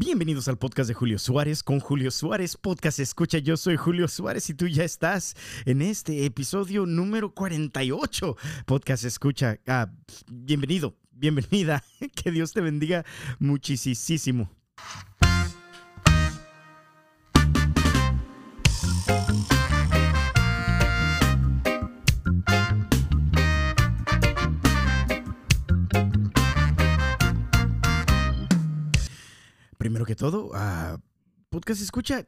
Bienvenidos 0.00 0.46
al 0.46 0.58
podcast 0.58 0.86
de 0.86 0.94
Julio 0.94 1.18
Suárez 1.18 1.64
con 1.64 1.80
Julio 1.80 2.12
Suárez 2.12 2.56
Podcast 2.56 3.00
Escucha. 3.00 3.38
Yo 3.38 3.56
soy 3.56 3.76
Julio 3.76 4.06
Suárez 4.06 4.48
y 4.48 4.54
tú 4.54 4.68
ya 4.68 4.84
estás 4.84 5.34
en 5.64 5.82
este 5.82 6.24
episodio 6.24 6.86
número 6.86 7.34
48. 7.34 8.36
Podcast 8.64 9.02
Escucha. 9.02 9.58
Ah, 9.66 9.90
bienvenido, 10.30 10.94
bienvenida. 11.10 11.82
Que 12.14 12.30
Dios 12.30 12.52
te 12.52 12.60
bendiga 12.60 13.04
muchísimo. 13.40 14.48
Que 30.08 30.16
todo, 30.16 30.46
uh, 30.46 30.98
podcast 31.50 31.82
escucha. 31.82 32.24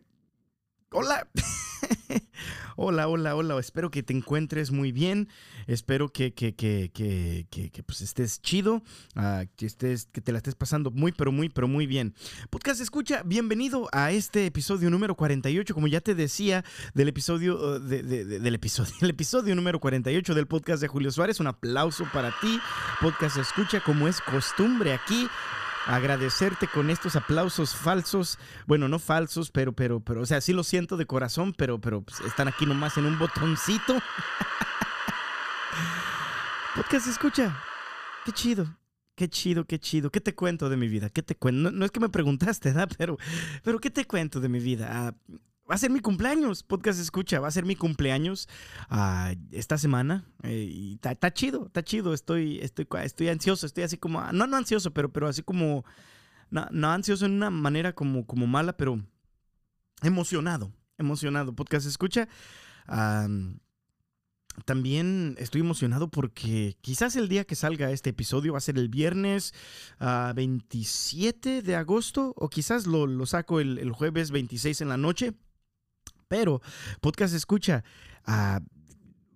Hola. 0.90 1.26
hola, 2.76 3.08
hola, 3.08 3.34
hola. 3.34 3.58
Espero 3.58 3.90
que 3.90 4.02
te 4.02 4.12
encuentres 4.12 4.70
muy 4.70 4.92
bien. 4.92 5.30
Espero 5.66 6.12
que, 6.12 6.34
que, 6.34 6.54
que, 6.54 6.90
que 6.92 7.82
pues 7.82 8.02
estés 8.02 8.42
chido. 8.42 8.82
Uh, 9.16 9.46
que, 9.56 9.64
estés, 9.64 10.08
que 10.12 10.20
te 10.20 10.30
la 10.30 10.36
estés 10.36 10.56
pasando 10.56 10.90
muy, 10.90 11.12
pero 11.12 11.32
muy, 11.32 11.48
pero 11.48 11.68
muy 11.68 11.86
bien. 11.86 12.14
Podcast 12.50 12.82
escucha. 12.82 13.22
Bienvenido 13.22 13.88
a 13.92 14.10
este 14.10 14.44
episodio 14.44 14.90
número 14.90 15.14
48. 15.14 15.72
Como 15.72 15.86
ya 15.86 16.02
te 16.02 16.14
decía, 16.14 16.66
del 16.92 17.08
episodio, 17.08 17.80
de, 17.80 18.02
del 18.02 18.54
episodio, 18.54 18.92
el 19.00 19.08
episodio 19.08 19.56
número 19.56 19.80
48 19.80 20.34
del 20.34 20.46
podcast 20.46 20.82
de 20.82 20.88
Julio 20.88 21.10
Suárez. 21.10 21.40
Un 21.40 21.46
aplauso 21.46 22.04
para 22.12 22.30
ti. 22.42 22.60
Podcast 23.00 23.38
escucha, 23.38 23.82
como 23.82 24.06
es 24.06 24.20
costumbre 24.20 24.92
aquí 24.92 25.30
agradecerte 25.86 26.68
con 26.68 26.90
estos 26.90 27.16
aplausos 27.16 27.74
falsos. 27.74 28.38
Bueno, 28.66 28.88
no 28.88 28.98
falsos, 28.98 29.50
pero, 29.50 29.72
pero, 29.72 30.00
pero, 30.00 30.22
o 30.22 30.26
sea, 30.26 30.40
sí 30.40 30.52
lo 30.52 30.64
siento 30.64 30.96
de 30.96 31.06
corazón, 31.06 31.52
pero, 31.52 31.80
pero 31.80 32.02
pues, 32.02 32.20
están 32.20 32.48
aquí 32.48 32.66
nomás 32.66 32.96
en 32.96 33.06
un 33.06 33.18
botoncito. 33.18 33.94
Podcast 36.74 37.08
escucha. 37.08 37.56
Qué 38.24 38.32
chido. 38.32 38.76
Qué 39.14 39.28
chido, 39.28 39.66
qué 39.66 39.78
chido. 39.78 40.10
¿Qué 40.10 40.20
te 40.20 40.34
cuento 40.34 40.70
de 40.70 40.76
mi 40.76 40.88
vida? 40.88 41.10
¿Qué 41.10 41.22
te 41.22 41.34
cuento? 41.34 41.70
No, 41.70 41.84
es 41.84 41.90
que 41.90 42.00
me 42.00 42.08
preguntaste, 42.08 42.70
¿verdad? 42.70 42.88
Pero, 42.96 43.18
pero 43.62 43.78
¿qué 43.78 43.90
te 43.90 44.06
cuento 44.06 44.40
de 44.40 44.48
mi 44.48 44.60
vida? 44.60 44.88
Ah, 44.90 45.14
va 45.70 45.76
a 45.76 45.78
ser 45.78 45.90
mi 45.90 46.00
cumpleaños, 46.00 46.64
podcast 46.64 46.98
escucha, 46.98 47.38
va 47.38 47.48
a 47.48 47.52
ser 47.52 47.64
mi 47.64 47.76
cumpleaños 47.76 48.48
uh, 48.90 49.36
esta 49.52 49.78
semana 49.78 50.24
eh, 50.42 50.68
y 50.68 50.98
está 51.02 51.32
chido, 51.32 51.66
está 51.66 51.84
chido, 51.84 52.12
estoy, 52.12 52.58
estoy, 52.60 52.88
estoy 53.04 53.28
ansioso, 53.28 53.66
estoy 53.66 53.84
así 53.84 53.96
como, 53.96 54.20
no, 54.32 54.46
no 54.48 54.56
ansioso, 54.56 54.92
pero, 54.92 55.12
pero 55.12 55.28
así 55.28 55.42
como, 55.42 55.84
no, 56.50 56.66
no 56.72 56.90
ansioso 56.90 57.26
en 57.26 57.32
una 57.32 57.50
manera 57.50 57.92
como, 57.92 58.26
como 58.26 58.48
mala, 58.48 58.76
pero 58.76 59.00
emocionado, 60.02 60.72
emocionado, 60.98 61.54
podcast 61.54 61.86
escucha. 61.86 62.28
También 64.64 65.36
estoy 65.38 65.60
emocionado 65.60 66.10
porque 66.10 66.76
quizás 66.80 67.14
el 67.14 67.28
día 67.28 67.44
que 67.44 67.54
salga 67.54 67.92
este 67.92 68.10
episodio 68.10 68.52
va 68.52 68.58
a 68.58 68.62
ser 68.62 68.76
el 68.76 68.88
viernes 68.88 69.54
uh, 70.00 70.34
27 70.34 71.62
de 71.62 71.76
agosto 71.76 72.34
o 72.36 72.48
quizás 72.50 72.86
lo, 72.86 73.06
lo 73.06 73.26
saco 73.26 73.60
el, 73.60 73.78
el, 73.78 73.92
jueves 73.92 74.32
26 74.32 74.80
en 74.80 74.88
la 74.88 74.96
noche. 74.96 75.34
Pero 76.30 76.62
podcast 77.00 77.34
escucha, 77.34 77.82
uh, 78.28 78.60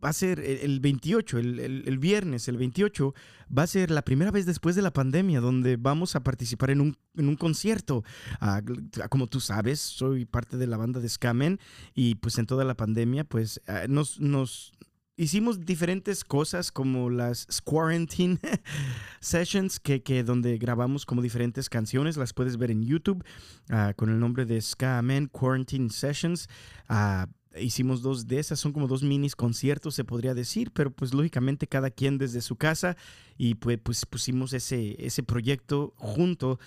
va 0.04 0.08
a 0.10 0.12
ser 0.12 0.38
el 0.38 0.78
28, 0.78 1.38
el, 1.38 1.98
viernes, 1.98 2.46
el 2.46 2.56
28, 2.56 3.12
va 3.46 3.64
a 3.64 3.66
ser 3.66 3.90
la 3.90 4.02
primera 4.02 4.30
vez 4.30 4.46
después 4.46 4.76
de 4.76 4.82
la 4.82 4.92
pandemia 4.92 5.40
donde 5.40 5.76
vamos 5.76 6.14
a 6.14 6.22
participar 6.22 6.70
en 6.70 6.80
un, 6.80 6.96
en 7.16 7.28
un 7.28 7.34
concierto. 7.34 8.04
Uh, 8.40 9.08
como 9.08 9.26
tú 9.26 9.40
sabes, 9.40 9.80
soy 9.80 10.24
parte 10.24 10.56
de 10.56 10.68
la 10.68 10.76
banda 10.76 11.00
de 11.00 11.08
Scamen 11.08 11.58
y 11.94 12.14
pues 12.14 12.38
en 12.38 12.46
toda 12.46 12.64
la 12.64 12.76
pandemia 12.76 13.24
pues 13.24 13.60
nos, 13.88 14.20
nos, 14.20 14.72
hicimos 15.16 15.64
diferentes 15.64 16.24
cosas 16.24 16.72
como 16.72 17.10
las 17.10 17.46
Quarantine 17.62 18.38
Sessions, 19.20 19.78
que, 19.78 20.02
que, 20.02 20.24
donde 20.24 20.58
grabamos 20.58 21.06
como 21.06 21.22
diferentes 21.22 21.68
canciones, 21.68 22.16
las 22.16 22.32
puedes 22.32 22.56
ver 22.56 22.70
en 22.70 22.82
YouTube 22.82 23.24
uh, 23.70 23.94
con 23.96 24.10
el 24.10 24.18
nombre 24.18 24.44
de 24.44 24.60
Ska 24.60 25.00
Man 25.02 25.26
Quarantine 25.26 25.90
Sessions. 25.90 26.48
Uh, 26.88 27.26
hicimos 27.58 28.02
dos 28.02 28.26
de 28.26 28.38
esas, 28.38 28.58
son 28.58 28.72
como 28.72 28.88
dos 28.88 29.02
minis 29.02 29.36
conciertos, 29.36 29.94
se 29.94 30.04
podría 30.04 30.34
decir, 30.34 30.72
pero 30.72 30.90
pues 30.90 31.14
lógicamente 31.14 31.66
cada 31.66 31.90
quien 31.90 32.18
desde 32.18 32.40
su 32.40 32.56
casa 32.56 32.96
y 33.36 33.54
pues 33.54 34.06
pusimos 34.06 34.52
ese, 34.52 34.96
ese 35.04 35.22
proyecto 35.22 35.94
junto. 35.96 36.58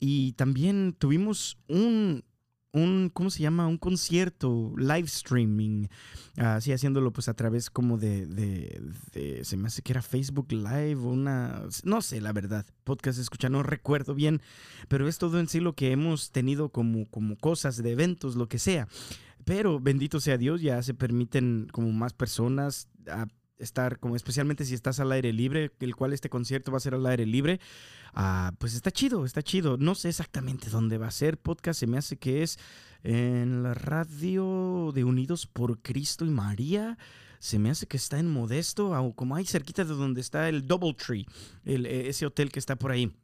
Y 0.00 0.32
también 0.32 0.94
tuvimos 0.98 1.58
un, 1.68 2.24
un, 2.74 3.08
¿cómo 3.12 3.30
se 3.30 3.40
llama? 3.40 3.68
Un 3.68 3.78
concierto, 3.78 4.72
live 4.76 5.06
streaming, 5.06 5.86
así 6.36 6.72
haciéndolo 6.72 7.12
pues 7.12 7.28
a 7.28 7.34
través 7.34 7.70
como 7.70 7.98
de, 7.98 8.26
de, 8.26 8.82
de, 9.12 9.44
se 9.44 9.56
me 9.56 9.68
hace 9.68 9.80
que 9.80 9.92
era 9.92 10.02
Facebook 10.02 10.52
Live, 10.52 10.96
una, 10.96 11.62
no 11.84 12.02
sé, 12.02 12.20
la 12.20 12.32
verdad, 12.32 12.66
podcast 12.82 13.20
escucha, 13.20 13.48
no 13.48 13.62
recuerdo 13.62 14.14
bien, 14.14 14.42
pero 14.88 15.08
es 15.08 15.18
todo 15.18 15.38
en 15.38 15.48
sí 15.48 15.60
lo 15.60 15.74
que 15.74 15.92
hemos 15.92 16.32
tenido 16.32 16.70
como, 16.70 17.06
como 17.06 17.36
cosas 17.36 17.80
de 17.80 17.92
eventos, 17.92 18.34
lo 18.34 18.48
que 18.48 18.58
sea. 18.58 18.88
Pero 19.44 19.78
bendito 19.78 20.20
sea 20.20 20.36
Dios, 20.36 20.60
ya 20.60 20.82
se 20.82 20.94
permiten 20.94 21.68
como 21.70 21.92
más 21.92 22.12
personas 22.12 22.88
a 23.06 23.26
estar 23.58 23.98
como 23.98 24.16
especialmente 24.16 24.64
si 24.64 24.74
estás 24.74 25.00
al 25.00 25.12
aire 25.12 25.32
libre, 25.32 25.72
el 25.80 25.96
cual 25.96 26.12
este 26.12 26.28
concierto 26.28 26.72
va 26.72 26.78
a 26.78 26.80
ser 26.80 26.94
al 26.94 27.06
aire 27.06 27.26
libre, 27.26 27.60
uh, 28.16 28.54
pues 28.58 28.74
está 28.74 28.90
chido, 28.90 29.24
está 29.24 29.42
chido. 29.42 29.76
No 29.76 29.94
sé 29.94 30.08
exactamente 30.08 30.70
dónde 30.70 30.98
va 30.98 31.08
a 31.08 31.12
ser 31.12 31.38
podcast, 31.38 31.80
se 31.80 31.86
me 31.86 31.98
hace 31.98 32.16
que 32.16 32.42
es 32.42 32.58
en 33.02 33.62
la 33.62 33.74
radio 33.74 34.92
de 34.94 35.04
Unidos 35.04 35.46
por 35.46 35.80
Cristo 35.80 36.24
y 36.24 36.30
María. 36.30 36.98
Se 37.38 37.58
me 37.58 37.68
hace 37.68 37.86
que 37.86 37.98
está 37.98 38.18
en 38.18 38.30
Modesto, 38.30 38.92
o 38.92 39.14
como 39.14 39.36
ahí 39.36 39.44
cerquita 39.44 39.84
de 39.84 39.92
donde 39.92 40.22
está 40.22 40.48
el 40.48 40.66
Doubletree, 40.66 41.26
el, 41.66 41.84
ese 41.84 42.24
hotel 42.24 42.50
que 42.50 42.58
está 42.58 42.76
por 42.76 42.90
ahí. 42.90 43.14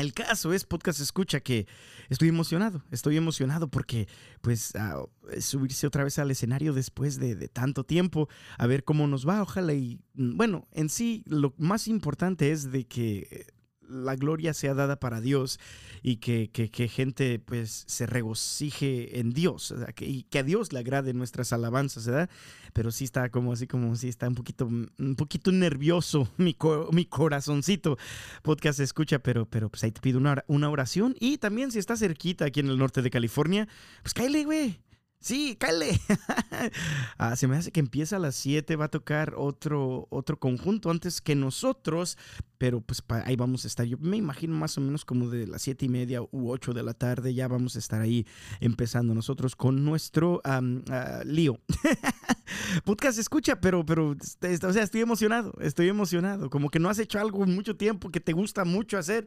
El 0.00 0.14
caso 0.14 0.52
es, 0.54 0.64
podcast 0.64 1.00
escucha, 1.00 1.40
que 1.40 1.66
estoy 2.08 2.28
emocionado, 2.28 2.82
estoy 2.90 3.16
emocionado 3.18 3.68
porque 3.68 4.08
pues 4.40 4.72
uh, 4.74 5.06
subirse 5.40 5.86
otra 5.86 6.04
vez 6.04 6.18
al 6.18 6.30
escenario 6.30 6.72
después 6.72 7.18
de, 7.18 7.34
de, 7.34 7.48
tanto 7.48 7.84
tiempo, 7.84 8.28
a 8.56 8.66
ver 8.66 8.82
cómo 8.84 9.06
nos 9.06 9.28
va, 9.28 9.42
ojalá 9.42 9.74
y 9.74 10.00
bueno, 10.14 10.66
en 10.72 10.88
sí 10.88 11.22
lo 11.26 11.54
más 11.58 11.86
importante 11.86 12.50
es 12.50 12.72
de 12.72 12.86
que 12.86 13.46
la 13.90 14.16
gloria 14.16 14.54
sea 14.54 14.74
dada 14.74 14.98
para 14.98 15.20
Dios 15.20 15.58
y 16.02 16.16
que, 16.16 16.50
que, 16.52 16.70
que 16.70 16.88
gente 16.88 17.38
pues 17.38 17.84
se 17.86 18.06
regocije 18.06 19.18
en 19.20 19.30
Dios 19.30 19.74
y 20.00 20.22
que 20.24 20.38
a 20.38 20.42
Dios 20.42 20.72
le 20.72 20.78
agrade 20.78 21.12
nuestras 21.12 21.52
alabanzas, 21.52 22.06
¿verdad? 22.06 22.30
Pero 22.72 22.90
sí 22.90 23.04
está 23.04 23.28
como 23.30 23.52
así 23.52 23.66
como 23.66 23.94
sí 23.96 24.08
está 24.08 24.28
un 24.28 24.34
poquito 24.34 24.66
un 24.66 25.16
poquito 25.16 25.52
nervioso 25.52 26.28
mi, 26.36 26.54
co 26.54 26.88
mi 26.92 27.04
corazoncito. 27.04 27.98
Podcast 28.42 28.80
escucha, 28.80 29.18
pero 29.18 29.46
pero 29.46 29.68
pues 29.68 29.84
ahí 29.84 29.92
te 29.92 30.00
pido 30.00 30.18
una, 30.18 30.44
una 30.46 30.70
oración 30.70 31.14
y 31.18 31.38
también 31.38 31.72
si 31.72 31.78
estás 31.78 31.98
cerquita 31.98 32.44
aquí 32.46 32.60
en 32.60 32.68
el 32.68 32.78
norte 32.78 33.02
de 33.02 33.10
California, 33.10 33.68
pues 34.02 34.14
cállate, 34.14 34.44
güey. 34.44 34.80
Sí, 35.22 35.54
cállate. 35.58 36.00
ah, 37.18 37.36
se 37.36 37.46
me 37.46 37.54
hace 37.56 37.70
que 37.70 37.80
empieza 37.80 38.16
a 38.16 38.18
las 38.18 38.34
7, 38.36 38.74
va 38.76 38.86
a 38.86 38.90
tocar 38.90 39.34
otro, 39.36 40.06
otro 40.08 40.38
conjunto 40.38 40.90
antes 40.90 41.20
que 41.20 41.34
nosotros, 41.34 42.16
pero 42.56 42.80
pues 42.80 43.02
ahí 43.26 43.36
vamos 43.36 43.64
a 43.64 43.68
estar. 43.68 43.84
Yo 43.84 43.98
me 43.98 44.16
imagino 44.16 44.54
más 44.54 44.78
o 44.78 44.80
menos 44.80 45.04
como 45.04 45.28
de 45.28 45.46
las 45.46 45.60
7 45.60 45.84
y 45.84 45.88
media 45.90 46.22
u 46.22 46.50
8 46.50 46.72
de 46.72 46.82
la 46.82 46.94
tarde, 46.94 47.34
ya 47.34 47.48
vamos 47.48 47.76
a 47.76 47.80
estar 47.80 48.00
ahí 48.00 48.26
empezando 48.60 49.14
nosotros 49.14 49.54
con 49.56 49.84
nuestro 49.84 50.40
uh, 50.42 51.24
lío. 51.24 51.60
Podcast 52.84 53.18
escucha, 53.18 53.60
pero, 53.60 53.84
pero, 53.84 54.16
este, 54.18 54.66
o 54.66 54.72
sea, 54.72 54.82
estoy 54.82 55.02
emocionado, 55.02 55.52
estoy 55.60 55.88
emocionado. 55.88 56.48
Como 56.48 56.70
que 56.70 56.78
no 56.78 56.88
has 56.88 56.98
hecho 56.98 57.18
algo 57.18 57.44
mucho 57.44 57.76
tiempo 57.76 58.10
que 58.10 58.20
te 58.20 58.32
gusta 58.32 58.64
mucho 58.64 58.96
hacer 58.96 59.26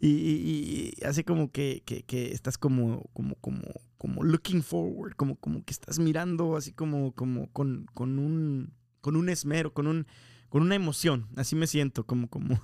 y, 0.00 0.08
y, 0.08 0.94
y 0.96 1.04
así 1.04 1.22
como 1.22 1.52
que, 1.52 1.82
que, 1.84 2.02
que 2.02 2.32
estás 2.32 2.56
como, 2.56 3.10
como, 3.12 3.34
como, 3.36 3.62
como 4.04 4.22
looking 4.22 4.62
forward, 4.62 5.14
como, 5.16 5.36
como 5.36 5.64
que 5.64 5.72
estás 5.72 5.98
mirando 5.98 6.58
así 6.58 6.74
como, 6.74 7.14
como 7.14 7.50
con, 7.54 7.86
con, 7.94 8.18
un, 8.18 8.74
con 9.00 9.16
un 9.16 9.30
esmero, 9.30 9.72
con 9.72 9.86
un, 9.86 10.06
con 10.54 10.62
una 10.62 10.76
emoción, 10.76 11.26
así 11.34 11.56
me 11.56 11.66
siento, 11.66 12.06
como, 12.06 12.28
como 12.28 12.60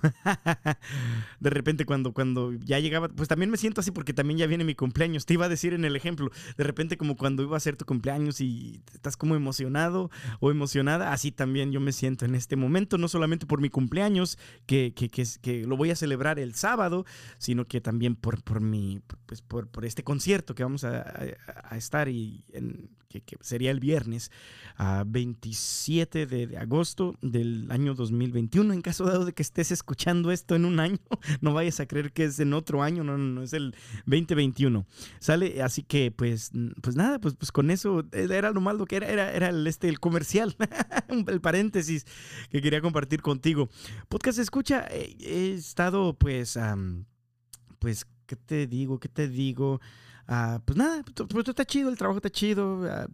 de 1.41 1.49
repente 1.49 1.85
cuando, 1.85 2.13
cuando 2.13 2.53
ya 2.53 2.79
llegaba, 2.79 3.09
pues 3.09 3.27
también 3.27 3.51
me 3.51 3.57
siento 3.57 3.81
así 3.81 3.91
porque 3.91 4.13
también 4.13 4.37
ya 4.37 4.47
viene 4.47 4.63
mi 4.63 4.75
cumpleaños, 4.75 5.25
te 5.25 5.33
iba 5.33 5.47
a 5.47 5.49
decir 5.49 5.73
en 5.73 5.83
el 5.83 5.97
ejemplo, 5.97 6.31
de 6.55 6.63
repente 6.63 6.95
como 6.95 7.17
cuando 7.17 7.43
iba 7.43 7.57
a 7.57 7.59
ser 7.59 7.75
tu 7.75 7.83
cumpleaños 7.83 8.39
y 8.39 8.81
estás 8.93 9.17
como 9.17 9.35
emocionado 9.35 10.09
o 10.39 10.51
emocionada, 10.51 11.11
así 11.11 11.33
también 11.33 11.73
yo 11.73 11.81
me 11.81 11.91
siento 11.91 12.23
en 12.23 12.33
este 12.33 12.55
momento, 12.55 12.97
no 12.97 13.09
solamente 13.09 13.45
por 13.45 13.59
mi 13.59 13.67
cumpleaños, 13.67 14.37
que, 14.65 14.93
que, 14.95 15.09
que, 15.09 15.25
que 15.41 15.65
lo 15.65 15.75
voy 15.75 15.91
a 15.91 15.97
celebrar 15.97 16.39
el 16.39 16.55
sábado, 16.55 17.05
sino 17.39 17.65
que 17.65 17.81
también 17.81 18.15
por, 18.15 18.41
por, 18.41 18.61
mi, 18.61 19.01
pues 19.25 19.41
por, 19.41 19.67
por 19.67 19.83
este 19.83 20.05
concierto 20.05 20.55
que 20.55 20.63
vamos 20.63 20.85
a, 20.85 21.01
a, 21.01 21.25
a 21.71 21.75
estar 21.75 22.07
y 22.07 22.45
en, 22.53 22.89
que, 23.19 23.37
sería 23.41 23.71
el 23.71 23.81
viernes, 23.81 24.31
a 24.77 25.03
uh, 25.05 25.11
27 25.11 26.25
de, 26.25 26.57
agosto 26.57 27.15
del 27.21 27.69
año 27.69 27.81
año 27.81 27.95
2021. 27.95 28.73
En 28.73 28.81
caso 28.81 29.05
dado 29.05 29.25
de 29.25 29.33
que 29.33 29.41
estés 29.41 29.71
escuchando 29.71 30.31
esto 30.31 30.55
en 30.55 30.65
un 30.65 30.79
año, 30.79 30.99
no 31.41 31.53
vayas 31.53 31.79
a 31.79 31.85
creer 31.85 32.13
que 32.13 32.25
es 32.25 32.39
en 32.39 32.53
otro 32.53 32.83
año, 32.83 33.03
no, 33.03 33.17
no, 33.17 33.25
no 33.25 33.43
es 33.43 33.53
el 33.53 33.75
2021. 34.05 34.85
Sale, 35.19 35.61
así 35.61 35.83
que 35.83 36.11
pues, 36.11 36.51
pues 36.81 36.95
nada, 36.95 37.19
pues, 37.19 37.35
pues 37.35 37.51
con 37.51 37.71
eso 37.71 38.05
era 38.11 38.51
lo 38.51 38.61
malo 38.61 38.85
que 38.85 38.97
era, 38.97 39.07
era, 39.07 39.31
era 39.31 39.49
el, 39.49 39.67
este, 39.67 39.89
el 39.89 39.99
comercial, 39.99 40.55
el 41.27 41.41
paréntesis 41.41 42.05
que 42.49 42.61
quería 42.61 42.81
compartir 42.81 43.21
contigo. 43.21 43.69
Podcast 44.07 44.39
escucha, 44.39 44.87
he, 44.89 45.53
estado 45.53 46.13
pues, 46.17 46.57
pues, 47.79 48.05
¿qué 48.25 48.35
te 48.35 48.67
digo? 48.67 48.99
¿Qué 48.99 49.09
te 49.09 49.27
digo? 49.27 49.81
Ah, 50.33 50.61
pues 50.63 50.77
nada, 50.77 51.03
pues, 51.03 51.49
está 51.49 51.65
chido, 51.65 51.89
el 51.89 51.97
trabajo 51.97 52.19
está 52.19 52.29
chido. 52.29 52.85
Ah, 52.89 53.05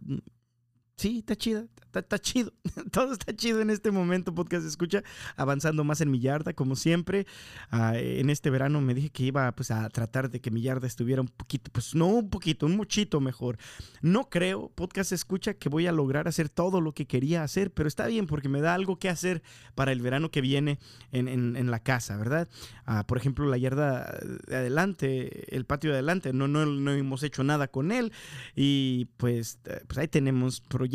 sí, 0.98 1.18
está 1.18 1.36
chida, 1.36 1.64
está, 1.94 2.18
chido. 2.18 2.52
Todo 2.92 3.12
está 3.12 3.34
chido 3.34 3.60
en 3.60 3.70
este 3.70 3.92
momento, 3.92 4.34
podcast 4.34 4.66
escucha, 4.66 5.04
avanzando 5.36 5.84
más 5.84 6.00
en 6.00 6.10
mi 6.10 6.18
yarda, 6.18 6.52
como 6.52 6.74
siempre. 6.74 7.26
Ah, 7.70 7.96
en 7.96 8.30
este 8.30 8.50
verano 8.50 8.80
me 8.80 8.94
dije 8.94 9.10
que 9.10 9.22
iba 9.22 9.50
pues, 9.52 9.70
a 9.70 9.88
tratar 9.90 10.28
de 10.28 10.40
que 10.40 10.50
mi 10.50 10.60
yarda 10.60 10.88
estuviera 10.88 11.22
un 11.22 11.28
poquito, 11.28 11.70
pues 11.72 11.94
no 11.94 12.08
un 12.08 12.30
poquito, 12.30 12.66
un 12.66 12.76
muchito 12.76 13.20
mejor. 13.20 13.58
No 14.02 14.28
creo, 14.28 14.70
podcast 14.74 15.12
escucha, 15.12 15.54
que 15.54 15.68
voy 15.68 15.86
a 15.86 15.92
lograr 15.92 16.26
hacer 16.26 16.48
todo 16.48 16.80
lo 16.80 16.92
que 16.92 17.06
quería 17.06 17.44
hacer, 17.44 17.70
pero 17.70 17.86
está 17.86 18.08
bien 18.08 18.26
porque 18.26 18.48
me 18.48 18.60
da 18.60 18.74
algo 18.74 18.98
que 18.98 19.08
hacer 19.08 19.42
para 19.76 19.92
el 19.92 20.02
verano 20.02 20.32
que 20.32 20.40
viene 20.40 20.80
en, 21.12 21.28
en, 21.28 21.70
la 21.70 21.78
casa, 21.80 22.16
¿verdad? 22.16 22.48
Ah, 22.86 23.06
por 23.06 23.18
ejemplo, 23.18 23.46
la 23.46 23.56
yarda 23.56 24.18
de 24.46 24.56
adelante, 24.56 25.54
el 25.54 25.64
patio 25.64 25.90
de 25.90 25.96
adelante, 25.96 26.32
no, 26.32 26.48
no, 26.48 26.66
no 26.66 26.92
hemos 26.92 27.22
hecho 27.22 27.44
nada 27.44 27.68
con 27.68 27.92
él 27.92 28.12
y 28.56 29.06
pues, 29.16 29.58
eh, 29.66 29.82
pues 29.86 29.98
ahí 29.98 30.08
tenemos 30.08 30.60
proyectos 30.60 30.87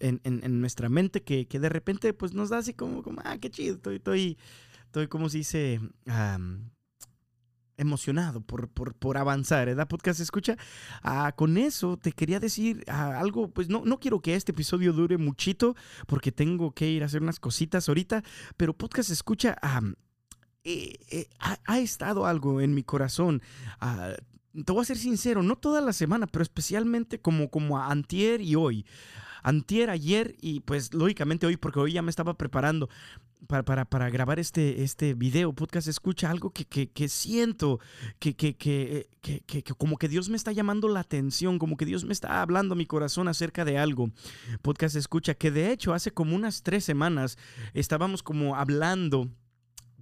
en 0.00 0.20
en, 0.24 0.60
nuestra 0.60 0.88
mente 0.88 1.22
que, 1.22 1.46
que, 1.46 1.58
de 1.60 1.68
repente 1.68 2.12
pues 2.12 2.34
nos 2.34 2.50
da 2.50 2.58
así 2.58 2.74
como, 2.74 3.02
como 3.02 3.20
ah, 3.24 3.38
qué 3.38 3.50
chido, 3.50 3.76
estoy, 3.76 3.96
estoy, 3.96 4.38
estoy 4.86 5.08
como 5.08 5.28
se 5.28 5.38
dice, 5.38 5.80
emocionado 7.80 8.42
por, 8.42 8.68
por, 8.68 8.94
por, 8.94 9.16
avanzar, 9.16 9.66
¿verdad? 9.66 9.88
Podcast 9.88 10.20
escucha. 10.20 10.56
Ah, 11.02 11.32
con 11.34 11.56
eso 11.56 11.96
te 11.96 12.12
quería 12.12 12.38
decir 12.38 12.84
ah, 12.86 13.18
algo, 13.18 13.48
pues 13.48 13.68
no, 13.68 13.82
no 13.84 13.98
quiero 13.98 14.20
que 14.20 14.34
este 14.34 14.52
episodio 14.52 14.92
dure 14.92 15.16
muchito 15.16 15.74
porque 16.06 16.30
tengo 16.30 16.72
que 16.72 16.90
ir 16.90 17.02
a 17.02 17.06
hacer 17.06 17.22
unas 17.22 17.40
cositas 17.40 17.88
ahorita, 17.88 18.22
pero 18.56 18.76
podcast 18.76 19.10
escucha. 19.10 19.56
Eh, 20.62 20.98
eh, 21.10 21.26
ha, 21.38 21.78
estado 21.78 22.26
algo 22.26 22.60
en 22.60 22.74
mi 22.74 22.82
corazón. 22.82 23.40
Ah, 23.80 24.12
te 24.52 24.72
voy 24.72 24.82
a 24.82 24.84
ser 24.84 24.98
sincero, 24.98 25.42
no 25.42 25.56
toda 25.56 25.80
la 25.80 25.94
semana, 25.94 26.26
pero 26.26 26.42
especialmente 26.42 27.20
como, 27.20 27.50
como 27.50 27.78
a 27.78 27.90
antier 27.90 28.42
y 28.42 28.56
hoy 28.56 28.84
antier, 29.42 29.90
ayer 29.90 30.36
y 30.40 30.60
pues 30.60 30.94
lógicamente 30.94 31.46
hoy, 31.46 31.56
porque 31.56 31.80
hoy 31.80 31.92
ya 31.92 32.02
me 32.02 32.10
estaba 32.10 32.34
preparando 32.34 32.88
para, 33.46 33.64
para, 33.64 33.84
para 33.84 34.10
grabar 34.10 34.38
este, 34.38 34.82
este 34.82 35.14
video, 35.14 35.52
podcast, 35.52 35.88
escucha 35.88 36.30
algo 36.30 36.50
que, 36.50 36.64
que, 36.64 36.90
que 36.90 37.08
siento, 37.08 37.80
que, 38.18 38.34
que, 38.34 38.56
que, 38.56 39.62
como 39.76 39.96
que 39.96 40.08
Dios 40.08 40.28
me 40.28 40.36
está 40.36 40.52
llamando 40.52 40.88
la 40.88 41.00
atención, 41.00 41.58
como 41.58 41.76
que 41.76 41.86
Dios 41.86 42.04
me 42.04 42.12
está 42.12 42.42
hablando 42.42 42.74
mi 42.74 42.86
corazón 42.86 43.28
acerca 43.28 43.64
de 43.64 43.78
algo. 43.78 44.10
Podcast, 44.62 44.96
escucha, 44.96 45.34
que 45.34 45.50
de 45.50 45.72
hecho 45.72 45.94
hace 45.94 46.10
como 46.10 46.36
unas 46.36 46.62
tres 46.62 46.84
semanas 46.84 47.38
estábamos 47.74 48.22
como 48.22 48.56
hablando 48.56 49.28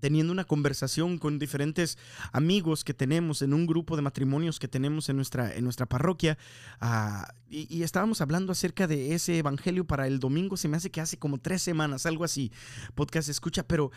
teniendo 0.00 0.32
una 0.32 0.44
conversación 0.44 1.18
con 1.18 1.38
diferentes 1.38 1.98
amigos 2.32 2.84
que 2.84 2.94
tenemos 2.94 3.42
en 3.42 3.54
un 3.54 3.66
grupo 3.66 3.96
de 3.96 4.02
matrimonios 4.02 4.58
que 4.58 4.68
tenemos 4.68 5.08
en 5.08 5.16
nuestra, 5.16 5.54
en 5.54 5.64
nuestra 5.64 5.86
parroquia 5.86 6.38
ah, 6.80 7.32
y, 7.50 7.82
estábamos 7.82 8.20
hablando 8.20 8.52
acerca 8.52 8.86
de 8.86 9.14
ese 9.14 9.38
evangelio 9.38 9.86
para 9.86 10.06
el 10.06 10.20
domingo, 10.20 10.56
se 10.56 10.68
me 10.68 10.76
hace 10.76 10.90
que 10.90 11.00
hace 11.00 11.18
como 11.18 11.38
tres 11.38 11.62
semanas, 11.62 12.04
algo 12.04 12.24
así, 12.24 12.52
podcast 12.94 13.28
escucha, 13.28 13.62
pero 13.62 13.90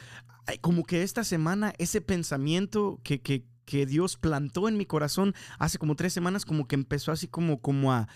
como 0.62 0.84
que 0.84 1.04
esta 1.04 1.24
semana 1.24 1.74
ese 1.78 2.02
pensamiento 2.02 3.00
que, 3.04 3.22
que, 3.22 3.46
que 3.66 3.86
Dios 3.86 4.18
plantó 4.18 4.68
en 4.70 4.78
mi 4.78 4.86
corazón 4.86 5.36
hace 5.60 5.78
como 5.78 5.96
tres 5.96 6.14
semanas 6.14 6.46
como 6.46 6.68
que 6.68 6.76
empezó 6.76 7.12
así 7.12 7.28
como, 7.28 7.62
como 7.62 7.92
a 7.92 8.08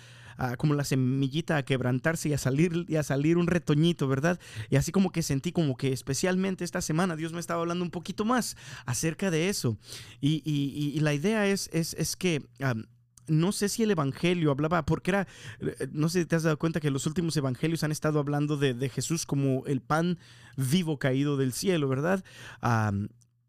como 0.58 0.74
la 0.74 0.84
semillita 0.84 1.58
a 1.58 1.64
quebrantarse 1.64 2.30
y 2.30 2.34
a 2.34 2.38
salir 2.38 2.86
a 2.98 3.04
salir 3.04 3.38
un 3.38 3.48
retoñito, 3.48 4.08
¿verdad? 4.08 4.40
Y 4.70 4.76
así 4.76 4.92
como 4.92 5.12
que 5.12 5.24
sentí 5.24 5.52
como 5.52 5.78
que 5.78 5.92
especialmente 5.94 6.64
esta 6.64 6.82
semana 6.82 7.16
Dios 7.16 7.34
me 7.34 7.40
estaba 7.40 7.62
hablando 7.62 7.84
un 7.84 7.92
poquito 7.92 8.26
más 8.26 8.58
acerca 8.86 9.32
de 9.32 9.50
eso. 9.50 9.78
Y, 10.22 11.00
la 11.00 11.14
idea 11.14 11.48
es, 11.48 11.70
es, 11.74 11.94
es 11.96 12.16
que... 12.16 12.44
no 13.28 13.52
sé 13.52 13.70
si 13.70 13.82
el 13.82 13.90
Evangelio 13.90 14.52
hablaba, 14.52 14.86
porque 14.86 15.10
era, 15.12 15.28
eh, 15.60 15.88
no 15.92 16.10
sé 16.10 16.22
si 16.22 16.26
te 16.28 16.36
has 16.36 16.44
dado 16.44 16.60
cuenta 16.60 16.80
que 16.80 16.92
los 16.92 17.08
últimos 17.08 17.36
Evangelios 17.36 17.84
han 17.84 17.92
estado 17.92 18.20
hablando 18.20 18.56
de, 18.56 18.90
Jesús 18.90 19.26
como 19.26 19.66
el 19.66 19.82
pan 19.82 20.20
vivo 20.58 21.00
caído 21.00 21.36
del 21.36 21.52
cielo, 21.52 21.88
¿verdad? 21.88 22.24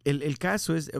el, 0.05 0.23
el, 0.23 0.39
caso 0.39 0.75
es 0.75 0.89
eh, 0.89 0.93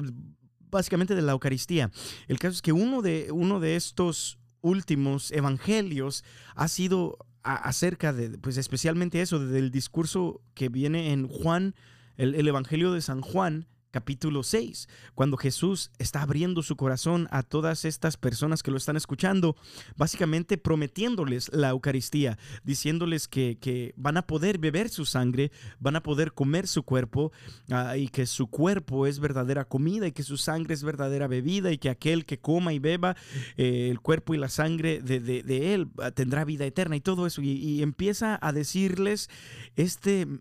básicamente 0.71 1.15
de 1.15 1.23
la 1.23 1.33
Eucaristía. 1.33 1.91
El 2.29 2.39
caso 2.39 2.55
es 2.55 2.63
que 2.63 2.73
uno 2.73 3.01
de, 3.01 3.29
uno 3.33 3.61
de 3.61 3.77
estos 3.77 4.39
últimos 4.67 5.31
evangelios 5.31 6.25
ha 6.55 6.69
sido 6.69 7.19
acerca 7.43 8.13
de, 8.13 8.39
pues 8.39 8.57
especialmente 8.57 9.21
eso, 9.21 9.39
del 9.39 9.71
discurso 9.71 10.41
que 10.55 10.69
viene 10.69 11.13
en 11.13 11.29
Juan, 11.29 11.75
el, 12.17 12.35
el 12.35 12.49
Evangelio 12.49 12.93
de 12.93 13.01
San 13.01 13.21
Juan, 13.21 13.69
capítulo 13.97 14.43
6, 14.43 14.91
cuando 15.15 15.39
Jesús 15.39 15.91
está 15.99 16.21
abriendo 16.21 16.63
su 16.63 16.77
corazón 16.77 17.29
a 17.31 17.43
todas 17.43 17.87
estas 17.87 18.19
personas 18.19 18.63
que 18.63 18.71
lo 18.71 18.77
están 18.77 18.99
escuchando, 18.99 19.57
básicamente 19.97 20.59
prometiéndoles 20.59 21.51
la 21.55 21.71
Eucaristía, 21.71 22.37
diciéndoles 22.63 23.27
que, 23.27 23.95
van 23.97 24.19
a 24.19 24.27
poder 24.27 24.59
beber 24.59 24.91
su 24.91 25.07
sangre, 25.07 25.51
van 25.81 25.97
a 25.97 26.03
poder 26.03 26.35
comer 26.35 26.69
su 26.69 26.83
cuerpo 26.83 27.33
ah, 27.71 27.97
y 27.97 28.09
que 28.09 28.27
su 28.27 28.49
cuerpo 28.49 29.07
es 29.07 29.19
verdadera 29.19 29.65
comida 29.65 30.07
y 30.07 30.13
que 30.13 30.23
su 30.23 30.37
sangre 30.37 30.75
es 30.75 30.83
verdadera 30.83 31.27
bebida 31.27 31.73
y 31.73 31.79
que 31.79 31.89
aquel 31.89 32.27
que 32.27 32.39
coma 32.39 32.75
y 32.75 32.79
beba 32.79 33.17
eh, 33.57 33.89
el 33.91 34.01
cuerpo 34.01 34.35
y 34.35 34.37
la 34.37 34.51
sangre 34.51 35.01
de, 35.01 35.73
él 35.75 35.89
ah, 36.03 36.11
tendrá 36.11 36.45
vida 36.45 36.67
eterna 36.67 36.97
y 36.97 37.01
todo 37.01 37.27
eso. 37.27 37.41
Y, 37.41 37.81
empieza 37.81 38.39
a 38.43 38.53
decirles, 38.53 39.31
este, 39.75 40.27
mm, 40.27 40.39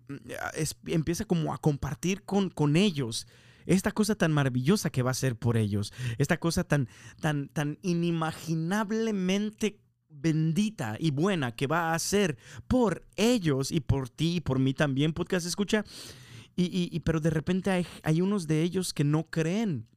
empieza 0.87 1.23
como 1.23 1.53
a 1.53 1.57
compartir 1.57 2.23
con, 2.23 2.49
con 2.49 2.75
ellos 2.75 3.27
esta 3.65 3.91
cosa 3.91 4.15
tan 4.15 4.31
maravillosa 4.31 4.89
que 4.89 5.03
va 5.03 5.11
a 5.11 5.15
ser 5.15 5.35
por 5.35 5.57
ellos, 5.57 5.93
esta 6.17 6.37
cosa 6.37 6.63
tan, 6.63 6.87
tan, 7.19 7.49
tan 7.49 7.77
inimaginablemente 7.81 9.79
bendita 10.09 10.97
y 10.99 11.11
buena 11.11 11.55
que 11.55 11.67
va 11.67 11.91
a 11.91 11.95
hacer 11.95 12.37
por 12.67 13.05
ellos 13.15 13.71
y 13.71 13.81
por 13.81 14.09
ti 14.09 14.37
y 14.37 14.41
por 14.41 14.59
mí 14.59 14.73
también, 14.73 15.13
podcast 15.13 15.45
escucha. 15.45 15.83
Y, 16.57 17.01
pero 17.01 17.19
de 17.19 17.31
repente 17.31 17.69
hay, 17.69 17.85
hay, 18.01 18.21
unos 18.21 18.47
de 18.47 18.61
ellos 18.61 18.93
que 18.93 19.03
no 19.03 19.29
creen. 19.29 19.87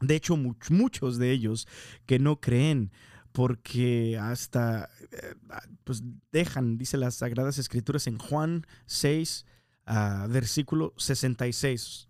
De 0.00 0.14
hecho, 0.14 0.36
muchos 0.36 1.18
de 1.18 1.32
ellos 1.32 1.66
que 2.06 2.20
no 2.20 2.40
creen 2.40 2.92
porque 3.32 4.16
hasta 4.16 4.88
eh, 5.10 5.34
pues 5.82 6.02
dejan, 6.30 6.78
dice 6.78 6.96
las 6.96 7.16
Sagradas 7.16 7.58
Escrituras 7.58 8.06
en 8.06 8.18
Juan 8.18 8.64
6, 8.86 9.44
versículo 10.28 10.92
66. 10.96 12.08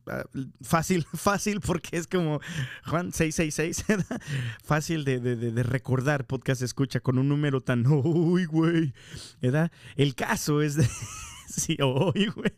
fácil, 0.63 1.07
fácil 1.15 1.61
porque 1.61 1.97
es 1.97 2.07
como 2.07 2.41
Juan 2.85 3.13
666. 3.13 3.85
fácil 4.65 5.05
de, 5.05 5.21
de, 5.21 5.63
recordar 5.63 6.27
podcast 6.27 6.63
escucha 6.63 7.01
con 7.01 7.19
un 7.19 7.29
número 7.29 7.61
tan, 7.61 7.87
uy, 7.89 8.45
güey. 8.47 8.93
El 9.97 10.15
caso 10.15 10.63
es 10.63 10.77
de... 10.77 10.89
sí, 11.49 11.77
uy, 11.83 12.27
güey. 12.27 12.53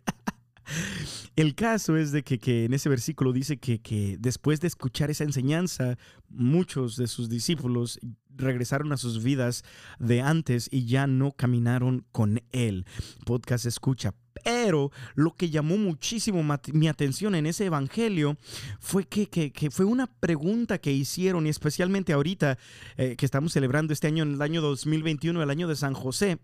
El 1.36 1.54
caso 1.54 1.96
es 1.96 2.12
de 2.12 2.22
que, 2.22 2.38
que 2.38 2.64
en 2.64 2.74
ese 2.74 2.88
versículo 2.88 3.32
dice 3.32 3.58
que, 3.58 3.80
que, 3.80 4.16
después 4.18 4.60
de 4.60 4.68
escuchar 4.68 5.10
esa 5.10 5.24
enseñanza, 5.24 5.96
muchos 6.28 6.96
de 6.96 7.06
sus 7.06 7.28
discípulos 7.28 7.98
regresaron 8.36 8.92
a 8.92 8.96
sus 8.96 9.22
vidas 9.22 9.64
de 9.98 10.20
antes 10.20 10.68
y 10.70 10.86
ya 10.86 11.06
no 11.06 11.32
caminaron 11.32 12.04
con 12.12 12.42
él. 12.52 12.86
Podcast 13.24 13.66
escucha. 13.66 14.14
Pero 14.44 14.90
lo 15.14 15.34
que 15.34 15.50
llamó 15.50 15.76
muchísimo 15.76 16.42
mi 16.72 16.88
atención 16.88 17.34
en 17.34 17.46
ese 17.46 17.66
evangelio 17.66 18.38
fue 18.78 19.04
que, 19.04 19.28
que, 19.28 19.70
fue 19.70 19.84
una 19.84 20.06
pregunta 20.06 20.78
que 20.78 20.92
hicieron, 20.92 21.46
y 21.46 21.50
especialmente 21.50 22.12
ahorita 22.12 22.58
eh, 22.96 23.16
que 23.16 23.26
estamos 23.26 23.52
celebrando 23.52 23.92
este 23.92 24.06
año, 24.06 24.22
en 24.22 24.34
el 24.34 24.42
año 24.42 24.62
2021, 24.62 25.42
el 25.42 25.50
año 25.50 25.68
de 25.68 25.76
San 25.76 25.94
José. 25.94 26.38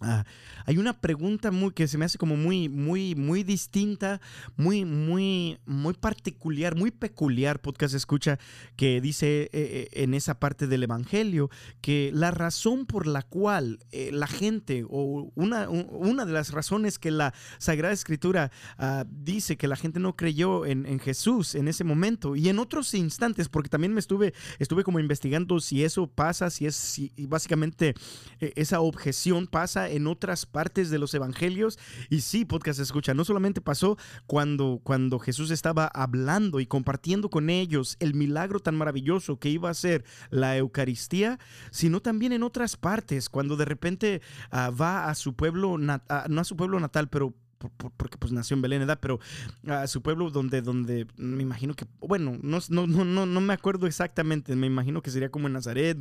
Ah, 0.00 0.24
hay 0.64 0.78
una 0.78 1.00
pregunta 1.00 1.50
muy 1.50 1.72
que 1.72 1.88
se 1.88 1.98
me 1.98 2.04
hace 2.04 2.18
como 2.18 2.36
muy, 2.36 2.68
muy, 2.68 3.16
muy 3.16 3.42
distinta, 3.42 4.20
muy, 4.56 4.84
muy, 4.84 5.58
muy 5.66 5.94
particular, 5.94 6.76
muy 6.76 6.92
peculiar, 6.92 7.60
podcast 7.60 7.94
escucha, 7.94 8.38
que 8.76 9.00
dice 9.00 9.42
eh, 9.44 9.48
eh, 9.52 9.88
en 9.92 10.14
esa 10.14 10.38
parte 10.38 10.68
del 10.68 10.84
Evangelio 10.84 11.50
que 11.80 12.12
la 12.14 12.30
razón 12.30 12.86
por 12.86 13.08
la 13.08 13.22
cual 13.22 13.80
eh, 13.90 14.10
la 14.12 14.28
gente, 14.28 14.84
o 14.88 15.32
una, 15.34 15.68
una 15.68 16.24
de 16.24 16.32
las 16.32 16.52
razones 16.52 17.00
que 17.00 17.10
la 17.10 17.34
Sagrada 17.58 17.92
Escritura 17.92 18.52
ah, 18.76 19.04
dice 19.10 19.56
que 19.56 19.66
la 19.66 19.76
gente 19.76 19.98
no 19.98 20.14
creyó 20.14 20.64
en, 20.64 20.86
en, 20.86 21.00
Jesús 21.00 21.56
en 21.56 21.66
ese 21.66 21.82
momento 21.82 22.36
y 22.36 22.48
en 22.48 22.60
otros 22.60 22.94
instantes, 22.94 23.48
porque 23.48 23.68
también 23.68 23.94
me 23.94 24.00
estuve, 24.00 24.32
estuve 24.60 24.84
como 24.84 25.00
investigando 25.00 25.58
si 25.58 25.82
eso 25.82 26.06
pasa, 26.06 26.50
si 26.50 26.66
es 26.66 26.76
si 26.76 27.12
básicamente 27.26 27.94
esa 28.38 28.80
objeción 28.80 29.46
pasa 29.46 29.87
en 29.88 30.06
otras 30.06 30.46
partes 30.46 30.90
de 30.90 30.98
los 30.98 31.14
evangelios. 31.14 31.78
Y 32.10 32.20
sí, 32.20 32.44
podcast 32.44 32.80
escucha, 32.80 33.14
no 33.14 33.24
solamente 33.24 33.60
pasó 33.60 33.96
cuando, 34.26 34.80
cuando 34.82 35.18
Jesús 35.18 35.50
estaba 35.50 35.86
hablando 35.86 36.60
y 36.60 36.66
compartiendo 36.66 37.30
con 37.30 37.50
ellos 37.50 37.96
el 38.00 38.14
milagro 38.14 38.60
tan 38.60 38.76
maravilloso 38.76 39.38
que 39.38 39.50
iba 39.50 39.70
a 39.70 39.74
ser 39.74 40.04
la 40.30 40.56
Eucaristía, 40.56 41.38
sino 41.70 42.00
también 42.00 42.32
en 42.32 42.42
otras 42.42 42.76
partes, 42.76 43.28
cuando 43.28 43.56
de 43.56 43.64
repente 43.64 44.22
ah, 44.50 44.70
va 44.70 45.08
a 45.08 45.14
su 45.14 45.34
pueblo, 45.34 45.78
no 45.78 46.00
a 46.08 46.44
su 46.44 46.56
pueblo 46.56 46.80
natal, 46.80 47.08
pero 47.08 47.34
porque 47.58 48.18
pues 48.18 48.32
nació 48.32 48.54
en 48.54 48.62
Belén, 48.62 48.80
¿verdad? 48.80 48.98
Pero 49.00 49.18
a 49.66 49.86
su 49.86 50.02
pueblo 50.02 50.30
donde, 50.30 50.62
donde 50.62 51.06
me 51.16 51.42
imagino 51.42 51.74
que, 51.74 51.86
bueno, 52.00 52.38
no, 52.42 52.58
no, 52.68 52.86
no, 52.86 53.26
no 53.26 53.40
me 53.40 53.52
acuerdo 53.52 53.86
exactamente, 53.86 54.54
me 54.56 54.66
imagino 54.66 55.02
que 55.02 55.10
sería 55.10 55.30
como 55.30 55.46
en 55.46 55.54
Nazaret 55.54 56.00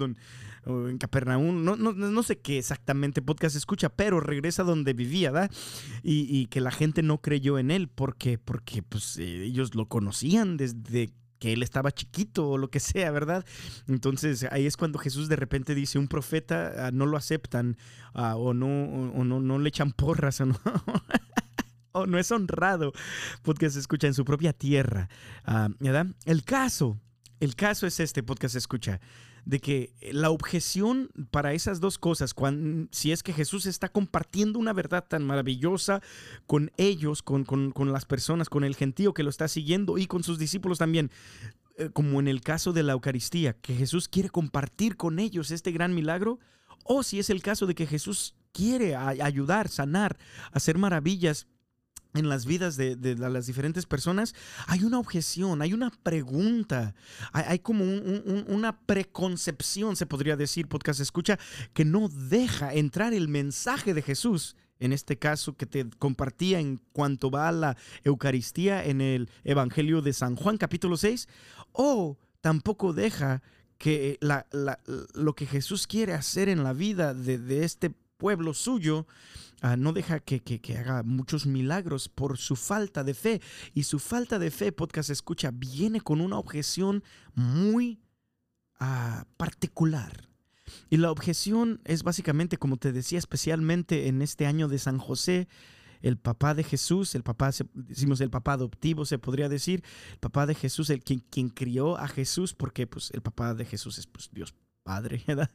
o 0.65 0.89
en 0.89 0.97
Capernaum, 0.97 1.63
no, 1.63 1.75
no, 1.75 1.93
no 1.93 2.23
sé 2.23 2.39
qué 2.39 2.57
exactamente 2.57 3.21
podcast 3.21 3.55
escucha, 3.55 3.89
pero 3.89 4.19
regresa 4.19 4.63
donde 4.63 4.93
vivía, 4.93 5.31
¿verdad? 5.31 5.51
Y, 6.03 6.27
y 6.29 6.47
que 6.47 6.61
la 6.61 6.71
gente 6.71 7.03
no 7.03 7.21
creyó 7.21 7.57
en 7.57 7.71
él 7.71 7.87
porque, 7.87 8.37
porque 8.37 8.83
pues 8.83 9.17
eh, 9.17 9.43
ellos 9.43 9.75
lo 9.75 9.87
conocían 9.87 10.57
desde 10.57 11.13
que 11.39 11.53
él 11.53 11.63
estaba 11.63 11.91
chiquito 11.91 12.49
o 12.49 12.57
lo 12.57 12.69
que 12.69 12.79
sea, 12.79 13.11
¿verdad? 13.11 13.45
Entonces 13.87 14.45
ahí 14.51 14.65
es 14.65 14.77
cuando 14.77 14.99
Jesús 14.99 15.29
de 15.29 15.35
repente 15.35 15.75
dice, 15.75 15.99
un 15.99 16.07
profeta 16.07 16.87
ah, 16.87 16.91
no 16.91 17.05
lo 17.05 17.17
aceptan 17.17 17.77
ah, 18.13 18.35
o, 18.35 18.53
no, 18.53 18.67
o, 18.67 19.23
no, 19.23 19.39
no 19.39 19.59
le 19.59 19.69
echan 19.69 19.91
porras 19.91 20.41
o 20.41 20.45
no. 21.93 22.05
no 22.05 22.19
es 22.19 22.31
honrado 22.31 22.93
porque 23.41 23.69
se 23.69 23.79
escucha 23.79 24.07
en 24.07 24.13
su 24.13 24.25
propia 24.25 24.53
tierra. 24.53 25.09
Ah, 25.45 25.69
¿verdad? 25.79 26.07
El 26.25 26.43
caso, 26.43 26.99
el 27.39 27.55
caso 27.55 27.87
es 27.87 27.99
este 27.99 28.23
podcast 28.23 28.55
escucha, 28.55 28.99
de 29.47 29.61
que 29.61 29.93
la 30.11 30.29
objeción 30.29 31.09
para 31.31 31.53
esas 31.53 31.79
dos 31.79 31.97
cosas, 31.97 32.33
cuando, 32.33 32.89
si 32.91 33.13
es 33.13 33.23
que 33.23 33.31
Jesús 33.31 33.65
está 33.65 33.87
compartiendo 33.87 34.59
una 34.59 34.73
verdad 34.73 35.05
tan 35.07 35.25
maravillosa 35.25 36.01
con 36.45 36.71
ellos, 36.75 37.23
con, 37.23 37.45
con, 37.45 37.93
las 37.93 38.03
personas, 38.03 38.49
con 38.49 38.65
el 38.65 38.75
gentío 38.75 39.13
que 39.13 39.23
lo 39.23 39.29
está 39.29 39.47
siguiendo 39.47 39.97
y 39.97 40.05
con 40.05 40.21
sus 40.23 40.37
discípulos 40.37 40.79
también, 40.79 41.11
eh, 41.77 41.89
como 41.93 42.19
en 42.19 42.27
el 42.27 42.41
caso 42.41 42.73
de 42.73 42.83
la 42.83 42.91
Eucaristía, 42.91 43.53
que 43.53 43.73
Jesús 43.73 44.09
quiere 44.09 44.29
compartir 44.29 44.97
con 44.97 45.17
ellos 45.17 45.51
este 45.51 45.71
gran 45.71 45.95
milagro, 45.95 46.39
o 46.83 47.01
si 47.01 47.19
es 47.19 47.29
el 47.29 47.41
caso 47.41 47.67
de 47.67 47.75
que 47.75 47.87
Jesús 47.87 48.35
quiere 48.51 48.97
ayudar, 48.97 49.69
sanar, 49.69 50.17
hacer 50.51 50.77
maravillas 50.77 51.47
en 52.17 52.29
las 52.29 52.45
vidas 52.45 52.77
de, 52.77 53.15
las 53.17 53.47
diferentes 53.47 53.85
personas, 53.85 54.35
hay 54.67 54.83
una 54.83 54.99
objeción, 54.99 55.61
hay 55.61 55.73
una 55.73 55.91
pregunta, 56.03 56.95
hay, 57.31 57.59
como 57.59 57.83
una 57.83 58.79
preconcepción, 58.79 59.95
se 59.95 60.05
podría 60.05 60.35
decir, 60.35 60.67
podcast 60.67 60.99
escucha, 60.99 61.39
que 61.73 61.85
no 61.85 62.09
deja 62.09 62.73
entrar 62.73 63.13
el 63.13 63.27
mensaje 63.27 63.93
de 63.93 64.01
Jesús, 64.01 64.55
en 64.79 64.93
este 64.93 65.17
caso 65.17 65.55
que 65.55 65.65
te 65.65 65.89
compartía 65.97 66.59
en 66.59 66.79
cuanto 66.93 67.31
va 67.31 67.47
a 67.47 67.51
la 67.51 67.77
Eucaristía 68.03 68.85
en 68.85 69.01
el 69.01 69.29
Evangelio 69.43 70.01
de 70.01 70.13
San 70.13 70.35
Juan 70.35 70.57
capítulo 70.57 70.97
6, 70.97 71.27
o 71.71 72.17
tampoco 72.41 72.93
deja 72.93 73.41
que 73.77 74.17
lo 75.13 75.33
que 75.35 75.45
Jesús 75.45 75.87
quiere 75.87 76.13
hacer 76.13 76.49
en 76.49 76.63
la 76.63 76.73
vida 76.73 77.13
de, 77.13 77.37
de 77.37 77.63
este 77.63 77.93
pueblo 78.17 78.53
suyo, 78.53 79.05
Ah, 79.61 79.75
no 79.75 79.91
deja 79.91 80.19
que, 80.19 80.61
haga 80.77 81.01
muchos 81.01 81.47
milagros 81.47 82.09
por 82.09 82.37
su 82.37 82.55
falta 82.55 83.03
de 83.03 83.13
fe. 83.13 83.41
Y 83.73 83.83
su 83.83 83.99
falta 83.99 84.37
de 84.37 84.51
fe, 84.51 84.71
podcast 84.71 85.09
escucha, 85.09 85.51
viene 85.51 86.01
con 86.01 86.21
una 86.21 86.37
objeción 86.37 87.03
muy 87.33 87.99
ah, 88.79 89.25
particular. 89.37 90.29
Y 90.89 90.97
la 90.97 91.11
objeción 91.11 91.81
es 91.85 92.03
básicamente, 92.03 92.57
como 92.57 92.77
te 92.77 92.91
decía, 92.91 93.17
especialmente 93.17 94.07
en 94.07 94.21
este 94.21 94.45
año 94.45 94.67
de 94.67 94.77
San 94.77 94.99
José, 94.99 95.47
el 96.01 96.17
papá 96.17 96.53
de 96.53 96.63
Jesús, 96.63 97.15
el 97.15 97.23
papá, 97.23 97.49
decimos 97.73 98.21
el 98.21 98.29
papá 98.29 98.53
adoptivo, 98.53 99.05
se 99.05 99.17
podría 99.17 99.49
decir, 99.49 99.83
el 100.11 100.19
papá 100.19 100.45
de 100.45 100.53
Jesús, 100.53 100.91
el 100.91 101.03
quien, 101.03 101.21
quien 101.31 101.49
crió 101.49 101.97
a 101.97 102.07
Jesús, 102.07 102.53
porque 102.53 102.85
pues, 102.85 103.09
el 103.11 103.21
papá 103.21 103.55
de 103.55 103.65
Jesús 103.65 103.97
es 103.97 104.05
pues, 104.05 104.29
Dios 104.31 104.53
Padre. 104.87 105.21
¿verdad? 105.27 105.51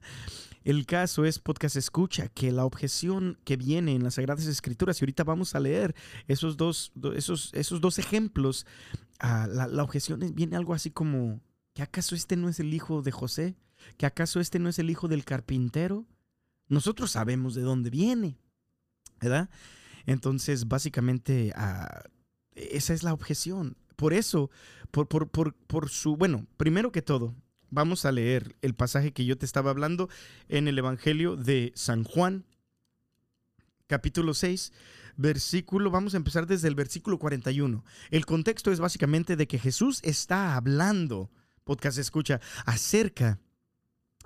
El 0.63 0.85
caso 0.85 1.25
es, 1.25 1.39
podcast 1.39 1.77
escucha, 1.77 2.29
que 2.29 2.53
la 2.53 2.67
objeción 2.67 3.39
que 3.45 3.57
viene 3.57 3.95
en 3.95 4.05
las 4.05 4.15
Sagradas 4.15 4.47
Escrituras, 4.47 5.01
y 5.01 5.05
ahorita 5.05 5.25
vamos 5.25 5.55
a 5.55 5.61
leer 5.61 5.95
esos 6.29 6.59
dos, 6.59 6.93
esos, 7.17 7.51
esos 7.55 7.81
dos 7.81 7.99
ejemplos, 7.99 8.67
ah, 9.19 9.49
la, 9.49 9.83
objeción 9.83 10.21
viene 10.35 10.55
algo 10.55 10.75
así 10.75 10.91
como, 10.91 11.41
¿que 11.73 11.83
acaso 11.83 12.15
este 12.15 12.37
no 12.37 12.51
es 12.51 12.61
el 12.61 12.75
hijo 12.75 13.01
de 13.01 13.11
José? 13.11 13.57
¿Que 13.97 14.07
acaso 14.07 14.39
este 14.39 14.59
no 14.59 14.69
es 14.69 14.79
el 14.79 14.91
hijo 14.91 15.09
del 15.09 15.25
carpintero? 15.25 16.07
Nosotros 16.69 17.11
sabemos 17.11 17.55
de 17.55 17.63
dónde 17.63 17.89
viene, 17.89 18.39
¿verdad? 19.19 19.49
Entonces, 20.05 20.69
básicamente, 20.69 21.53
ah, 21.57 22.05
esa 22.55 22.93
es 22.93 23.03
la 23.03 23.15
objeción. 23.15 23.77
Por 23.97 24.13
eso, 24.13 24.51
por, 24.91 25.09
por, 25.09 25.29
por, 25.31 25.55
por 25.55 25.89
su, 25.89 26.17
bueno, 26.17 26.47
primero 26.59 26.93
que 26.93 27.03
todo, 27.03 27.35
Vamos 27.75 28.05
a 28.05 28.13
leer 28.13 28.55
el 28.61 28.75
pasaje 28.75 29.13
que 29.13 29.25
yo 29.25 29.39
te 29.39 29.47
estaba 29.47 29.71
hablando 29.71 30.11
en 30.51 30.69
el 30.69 30.77
Evangelio 30.77 31.37
de 31.37 31.73
San 31.75 32.05
Juan, 32.05 32.45
capítulo 33.87 34.35
6, 34.35 34.75
versículo, 35.17 35.91
vamos 35.91 36.13
a 36.13 36.19
empezar 36.19 36.47
desde 36.47 36.69
el 36.69 36.75
versículo 36.75 37.19
41. 37.19 37.83
El 38.11 38.27
contexto 38.27 38.73
es 38.73 38.79
básicamente 38.79 39.37
de 39.37 39.47
que 39.47 39.59
Jesús 39.59 40.01
está 40.03 40.55
hablando, 40.55 41.31
podcast 41.65 41.97
escucha, 41.97 42.43
acerca 42.67 43.39
de, 43.39 43.52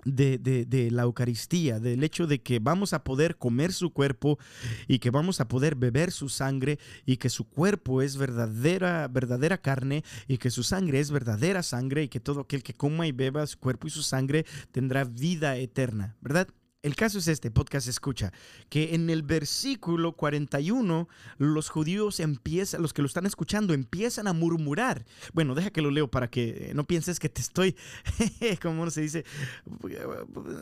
la 0.07 1.03
Eucaristía, 1.03 1.81
del 1.81 2.05
hecho 2.05 2.27
de 2.27 2.41
que 2.41 2.59
vamos 2.59 2.93
a 2.93 3.05
poder 3.05 3.37
comer 3.37 3.73
su 3.73 3.93
cuerpo 3.93 4.39
y 4.87 4.99
que 4.99 5.11
vamos 5.11 5.41
a 5.41 5.49
poder 5.49 5.75
beber 5.75 6.13
su 6.13 6.29
sangre 6.29 6.79
y 7.05 7.17
que 7.17 7.29
su 7.29 7.49
cuerpo 7.49 8.03
es 8.03 8.17
verdadera, 8.17 9.09
verdadera 9.09 9.59
carne 9.59 10.05
y 10.29 10.39
que 10.39 10.51
su 10.51 10.63
sangre 10.63 11.01
es 11.01 11.11
verdadera 11.11 11.63
sangre 11.63 12.05
y 12.05 12.09
que 12.09 12.21
todo 12.21 12.41
aquel 12.41 12.63
que 12.63 12.75
coma 12.75 13.07
y 13.07 13.13
beba 13.13 13.47
su 13.47 13.59
cuerpo 13.59 13.87
y 13.87 13.91
su 13.91 14.03
sangre 14.03 14.47
tendrá 14.73 15.05
vida 15.05 15.57
eterna, 15.57 16.17
¿verdad? 16.21 16.49
El 16.87 16.95
caso 16.95 17.19
es 17.19 17.26
este, 17.26 17.50
podcast 17.50 17.88
escucha, 17.88 18.33
que 18.69 18.95
en 18.95 19.11
el 19.11 19.25
versículo 19.25 20.12
41 20.12 21.09
los 21.37 21.69
judíos 21.69 22.21
empiezan, 22.21 22.81
los 22.81 22.93
que 22.93 23.02
lo 23.02 23.09
están 23.09 23.26
escuchando, 23.26 23.75
empiezan 23.75 24.28
a 24.28 24.33
murmurar. 24.33 25.05
Bueno, 25.33 25.57
deja 25.57 25.73
que 25.73 25.83
lo 25.83 25.90
leo 25.90 26.09
para 26.09 26.31
que 26.31 26.71
no 26.76 26.85
pienses 26.85 27.19
que 27.19 27.28
te 27.28 27.40
estoy, 27.40 27.75
como 28.62 28.88
se 28.90 29.00
dice, 29.00 29.25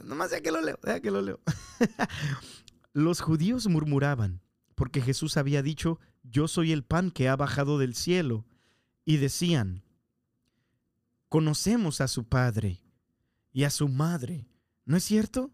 nomás 0.05 0.31
deja 0.31 0.43
que 0.43 0.51
lo 0.51 0.63
leo, 0.63 0.79
deja 0.83 1.01
que 1.01 1.11
lo 1.11 1.21
leo. 1.21 1.41
los 2.95 3.21
judíos 3.21 3.67
murmuraban 3.67 4.41
porque 4.77 5.03
Jesús 5.03 5.37
había 5.37 5.61
dicho, 5.61 6.01
yo 6.23 6.49
soy 6.49 6.73
el 6.73 6.85
pan 6.85 7.11
que 7.11 7.29
ha 7.29 7.37
bajado 7.37 7.77
del 7.77 7.95
cielo. 7.95 8.47
Y 9.05 9.19
decían, 9.19 9.85
conocemos 11.29 12.01
a 12.01 12.09
su 12.09 12.25
padre 12.25 12.81
y 13.53 13.65
a 13.65 13.71
su 13.71 13.91
madre, 13.91 14.49
¿no 14.87 14.97
es 14.97 15.05
cierto? 15.05 15.53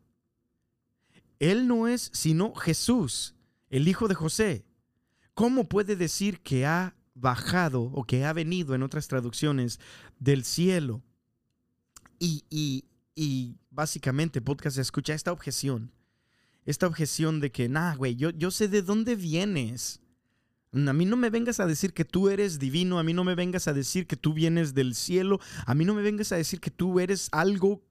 Él 1.40 1.66
no 1.66 1.88
es 1.88 2.10
sino 2.12 2.54
Jesús, 2.54 3.34
el 3.70 3.88
hijo 3.88 4.06
de 4.06 4.14
José. 4.14 4.64
¿Cómo 5.34 5.68
puede 5.68 5.96
decir 5.96 6.40
que 6.40 6.66
ha 6.66 6.94
bajado 7.14 7.82
o 7.82 8.04
que 8.04 8.24
ha 8.24 8.32
venido 8.32 8.74
en 8.74 8.82
otras 8.82 9.08
traducciones 9.08 9.80
del 10.18 10.44
cielo? 10.44 11.02
Y, 12.18 12.44
y, 12.50 12.84
y 13.14 13.56
básicamente 13.70 14.42
podcast 14.42 14.76
escucha 14.76 15.14
esta 15.14 15.32
objeción. 15.32 15.92
Esta 16.66 16.86
objeción 16.86 17.40
de 17.40 17.50
que, 17.50 17.70
nah, 17.70 17.96
güey, 17.96 18.16
yo, 18.16 18.30
yo 18.30 18.50
sé 18.50 18.68
de 18.68 18.82
dónde 18.82 19.16
vienes. 19.16 20.00
A 20.72 20.92
mí 20.92 21.06
no 21.06 21.16
me 21.16 21.30
vengas 21.30 21.58
a 21.58 21.66
decir 21.66 21.94
que 21.94 22.04
tú 22.04 22.28
eres 22.28 22.58
divino, 22.58 22.98
a 22.98 23.02
mí 23.02 23.14
no 23.14 23.24
me 23.24 23.34
vengas 23.34 23.66
a 23.66 23.72
decir 23.72 24.06
que 24.06 24.16
tú 24.16 24.34
vienes 24.34 24.74
del 24.74 24.94
cielo, 24.94 25.40
a 25.64 25.74
mí 25.74 25.86
no 25.86 25.94
me 25.94 26.02
vengas 26.02 26.32
a 26.32 26.36
decir 26.36 26.60
que 26.60 26.70
tú 26.70 27.00
eres 27.00 27.28
algo 27.32 27.82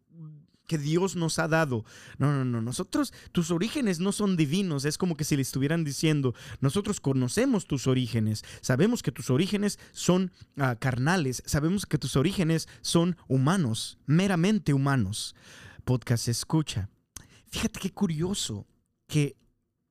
que 0.70 0.78
Dios 0.78 1.16
nos 1.16 1.40
ha 1.40 1.48
dado. 1.48 1.84
No, 2.20 2.32
no, 2.32 2.46
no. 2.46 2.62
Nosotros, 2.62 3.12
tus 3.32 3.50
orígenes 3.50 4.00
no 4.00 4.12
son 4.12 4.38
divinos. 4.38 4.86
Es 4.86 5.00
como 5.00 5.18
que 5.18 5.24
si 5.24 5.36
le 5.36 5.42
estuvieran 5.42 5.84
diciendo, 5.84 6.36
nosotros 6.62 7.02
conocemos 7.02 7.66
tus 7.66 7.88
orígenes. 7.88 8.46
Sabemos 8.62 9.02
que 9.02 9.12
tus 9.12 9.32
orígenes 9.32 9.80
son 9.92 10.32
ah, 10.58 10.76
carnales. 10.76 11.42
Sabemos 11.46 11.88
que 11.88 11.98
tus 11.98 12.16
orígenes 12.16 12.70
son 12.82 13.18
humanos, 13.28 13.98
meramente 14.06 14.74
humanos. 14.74 15.36
Podcast 15.86 16.28
escucha. 16.28 16.88
Fíjate 17.48 17.80
qué 17.80 17.92
curioso 17.92 18.68
que 19.08 19.38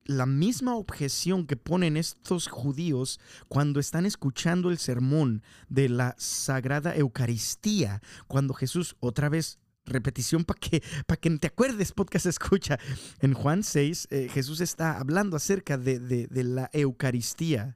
la 0.05 0.25
misma 0.25 0.75
objeción 0.75 1.45
que 1.45 1.57
ponen 1.57 1.97
estos 1.97 2.47
judíos 2.47 3.19
cuando 3.49 3.81
están 3.81 4.05
escuchando 4.05 4.71
el 4.71 4.77
sermón 4.77 5.43
de 5.67 5.89
la 5.89 6.15
Sagrada 6.17 6.95
Eucaristía, 6.95 8.01
cuando 8.27 8.53
Jesús 8.53 8.95
otra 9.01 9.27
vez 9.27 9.59
repetición 9.89 10.45
para 10.45 10.59
que, 10.59 10.81
que 11.21 11.29
te 11.37 11.47
acuerdes, 11.47 11.91
podcast 11.91 12.25
escucha. 12.25 12.79
En 13.19 13.33
Juan 13.33 13.63
6, 13.63 14.07
eh, 14.11 14.29
Jesús 14.31 14.61
está 14.61 14.97
hablando 14.97 15.35
acerca 15.35 15.77
de, 15.77 16.27
la 16.31 16.69
Eucaristía. 16.73 17.75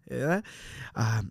Ah, 0.95 1.23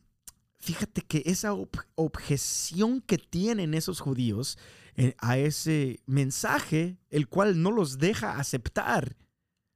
fíjate 0.58 1.02
que 1.02 1.22
esa 1.26 1.54
objeción 1.94 3.00
que 3.00 3.18
tienen 3.18 3.74
esos 3.74 4.00
judíos 4.00 4.58
eh, 4.94 5.14
a 5.18 5.38
ese 5.38 6.00
mensaje, 6.06 6.98
el 7.10 7.28
cual 7.28 7.62
no 7.62 7.70
los 7.70 7.98
deja 7.98 8.38
aceptar 8.38 9.16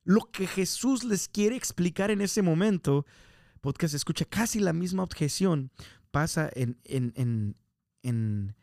lo 0.04 0.30
que 0.30 0.46
Jesús 0.46 1.02
les 1.02 1.28
quiere 1.28 1.56
explicar 1.56 2.10
en 2.10 2.20
ese 2.20 2.40
momento, 2.40 3.04
podcast 3.60 3.94
escucha 3.94 4.24
casi 4.24 4.60
la 4.60 4.72
misma 4.72 5.02
objeción, 5.02 5.72
pasa 6.12 6.48
en, 6.54 6.78
en, 6.84 7.56
en, 8.02 8.54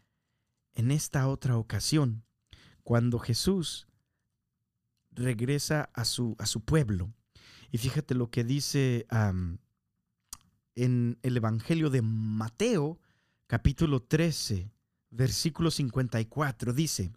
en 0.73 0.91
esta 0.91 1.27
otra 1.27 1.57
ocasión, 1.57 2.23
cuando 2.83 3.19
Jesús 3.19 3.87
regresa 5.11 5.89
a 5.93 6.05
su, 6.05 6.35
a 6.39 6.45
su 6.45 6.61
pueblo. 6.61 7.13
Y 7.71 7.77
fíjate 7.77 8.15
lo 8.15 8.29
que 8.29 8.43
dice 8.43 9.07
en 10.75 11.19
el 11.21 11.37
Evangelio 11.37 11.89
de 11.89 12.01
Mateo, 12.01 12.99
capítulo 13.47 14.01
13, 14.01 14.71
versículo 15.09 15.71
54. 15.71 16.73
Dice, 16.73 17.13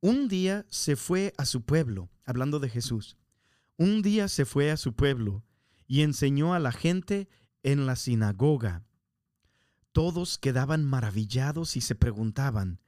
un 0.00 0.28
día 0.28 0.66
se 0.68 0.96
fue 0.96 1.32
a 1.36 1.44
su 1.44 1.62
pueblo, 1.62 2.10
hablando 2.24 2.58
de 2.58 2.68
Jesús, 2.68 3.16
un 3.76 4.02
día 4.02 4.28
se 4.28 4.44
fue 4.44 4.70
a 4.70 4.76
su 4.76 4.94
pueblo 4.94 5.44
y 5.86 6.02
enseñó 6.02 6.54
a 6.54 6.58
la 6.58 6.72
gente 6.72 7.28
en 7.62 7.86
la 7.86 7.96
sinagoga. 7.96 8.84
Todos 9.92 10.38
quedaban 10.38 10.84
maravillados 10.84 11.76
y 11.76 11.80
se 11.80 11.94
preguntaban, 11.94 12.80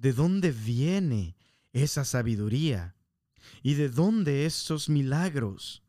¿de 0.00 0.12
dónde 0.12 0.50
viene 0.50 1.36
esa 1.72 2.04
sabiduría? 2.04 2.96
¿Y 3.62 3.74
de 3.74 3.88
dónde 3.88 4.46
esos 4.46 4.88
milagros? 4.88 5.82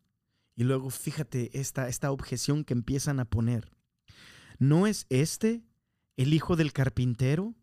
Y 0.56 0.64
luego 0.64 0.90
fíjate 0.90 1.58
esta, 1.60 1.88
esta 1.88 2.12
objeción 2.12 2.64
que 2.64 2.74
empiezan 2.74 3.20
a 3.20 3.26
poner. 3.26 3.72
¿No 4.60 4.86
es 4.86 5.06
este 5.10 5.64
el 6.18 6.34
hijo 6.34 6.56
del 6.56 6.74
carpintero? 6.74 7.56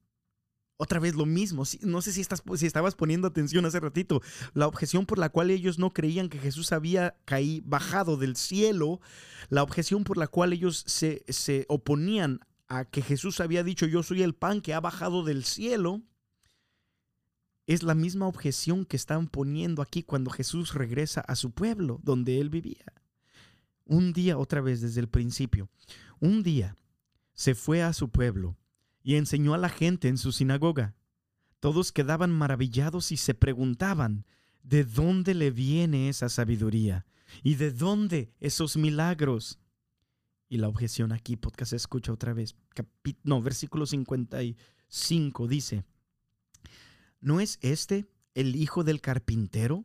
Otra 0.78 1.00
vez 1.00 1.14
lo 1.16 1.26
mismo. 1.26 1.64
No 1.82 2.00
sé 2.00 2.12
si, 2.12 2.20
estás, 2.20 2.42
si 2.56 2.66
estabas 2.66 2.94
poniendo 2.94 3.28
atención 3.28 3.66
hace 3.66 3.80
ratito. 3.80 4.22
La 4.54 4.66
objeción 4.66 5.04
por 5.04 5.18
la 5.18 5.28
cual 5.28 5.50
ellos 5.50 5.78
no 5.78 5.92
creían 5.92 6.28
que 6.28 6.38
Jesús 6.38 6.72
había 6.72 7.18
caído, 7.24 7.64
bajado 7.66 8.16
del 8.16 8.36
cielo, 8.36 9.00
la 9.50 9.62
objeción 9.62 10.04
por 10.04 10.16
la 10.16 10.28
cual 10.28 10.52
ellos 10.52 10.84
se, 10.86 11.24
se 11.28 11.66
oponían 11.68 12.40
a 12.68 12.84
que 12.84 13.02
Jesús 13.02 13.40
había 13.40 13.64
dicho, 13.64 13.86
yo 13.86 14.02
soy 14.02 14.22
el 14.22 14.34
pan 14.34 14.60
que 14.60 14.72
ha 14.72 14.80
bajado 14.80 15.24
del 15.24 15.44
cielo, 15.44 16.02
es 17.68 17.82
la 17.82 17.94
misma 17.94 18.26
objeción 18.26 18.86
que 18.86 18.96
están 18.96 19.28
poniendo 19.28 19.82
aquí 19.82 20.02
cuando 20.02 20.30
Jesús 20.30 20.72
regresa 20.72 21.20
a 21.20 21.36
su 21.36 21.50
pueblo, 21.50 22.00
donde 22.02 22.40
él 22.40 22.48
vivía. 22.48 22.94
Un 23.84 24.14
día, 24.14 24.38
otra 24.38 24.62
vez 24.62 24.80
desde 24.80 25.00
el 25.00 25.08
principio, 25.08 25.68
un 26.18 26.42
día 26.42 26.78
se 27.34 27.54
fue 27.54 27.82
a 27.82 27.92
su 27.92 28.08
pueblo 28.08 28.56
y 29.02 29.16
enseñó 29.16 29.52
a 29.52 29.58
la 29.58 29.68
gente 29.68 30.08
en 30.08 30.16
su 30.16 30.32
sinagoga. 30.32 30.94
Todos 31.60 31.92
quedaban 31.92 32.30
maravillados 32.30 33.12
y 33.12 33.18
se 33.18 33.34
preguntaban, 33.34 34.24
¿de 34.62 34.84
dónde 34.84 35.34
le 35.34 35.50
viene 35.50 36.08
esa 36.08 36.30
sabiduría? 36.30 37.04
¿Y 37.42 37.56
de 37.56 37.70
dónde 37.70 38.32
esos 38.40 38.78
milagros? 38.78 39.58
Y 40.48 40.56
la 40.56 40.68
objeción 40.68 41.12
aquí, 41.12 41.36
podcast, 41.36 41.74
escucha 41.74 42.12
otra 42.12 42.32
vez. 42.32 42.56
no, 43.24 43.42
versículo 43.42 43.84
55 43.84 45.48
dice, 45.48 45.84
¿no 47.20 47.40
es 47.40 47.58
este 47.62 48.06
el 48.34 48.56
hijo 48.56 48.84
del 48.84 49.00
carpintero? 49.00 49.84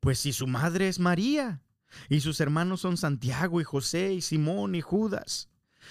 Pues 0.00 0.18
si 0.18 0.32
su 0.32 0.46
madre 0.46 0.88
es 0.88 0.98
María, 0.98 1.62
y 2.08 2.20
sus 2.20 2.40
hermanos 2.40 2.80
son 2.80 2.96
Santiago 2.96 3.60
y 3.60 3.64
José 3.64 4.14
y 4.14 4.20
Simón 4.20 4.74
y 4.74 4.80
Judas, 4.80 5.48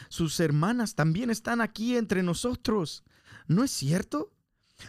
sus 0.09 0.39
hermanas 0.39 0.95
también 0.95 1.29
están 1.29 1.61
aquí 1.61 1.95
entre 1.97 2.23
nosotros. 2.23 3.03
¿No 3.47 3.63
es 3.63 3.71
cierto? 3.71 4.33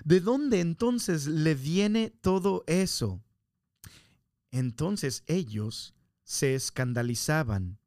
¿De 0.04 0.20
dónde 0.20 0.60
entonces 0.60 1.26
le 1.26 1.54
viene 1.54 2.10
todo 2.10 2.64
eso? 2.66 3.22
Entonces 4.50 5.24
ellos 5.26 5.94
se 6.24 6.54
escandalizaban 6.54 7.78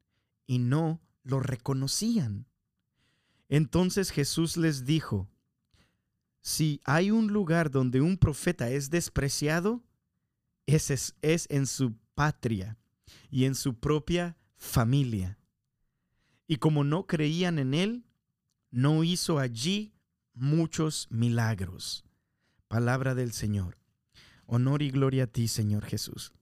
y 0.46 0.58
no 0.58 1.00
lo 1.22 1.40
reconocían. 1.40 2.46
Entonces 3.48 4.10
Jesús 4.10 4.56
les 4.56 4.84
dijo, 4.84 5.28
si 6.46 6.80
hay 6.84 7.10
un 7.10 7.32
lugar 7.32 7.72
donde 7.72 8.00
un 8.00 8.16
profeta 8.16 8.70
es 8.70 8.88
despreciado, 8.88 9.82
es, 10.64 11.16
es 11.20 11.46
en 11.50 11.66
su 11.66 11.96
patria 12.14 12.78
y 13.32 13.46
en 13.46 13.56
su 13.56 13.74
propia 13.74 14.36
familia. 14.54 15.40
Y 16.46 16.58
como 16.58 16.84
no 16.84 17.08
creían 17.08 17.58
en 17.58 17.74
él, 17.74 18.04
no 18.70 19.02
hizo 19.02 19.40
allí 19.40 19.92
muchos 20.34 21.08
milagros. 21.10 22.04
Palabra 22.68 23.16
del 23.16 23.32
Señor. 23.32 23.76
Honor 24.46 24.82
y 24.82 24.92
gloria 24.92 25.24
a 25.24 25.26
ti, 25.26 25.48
Señor 25.48 25.84
Jesús. 25.84 26.32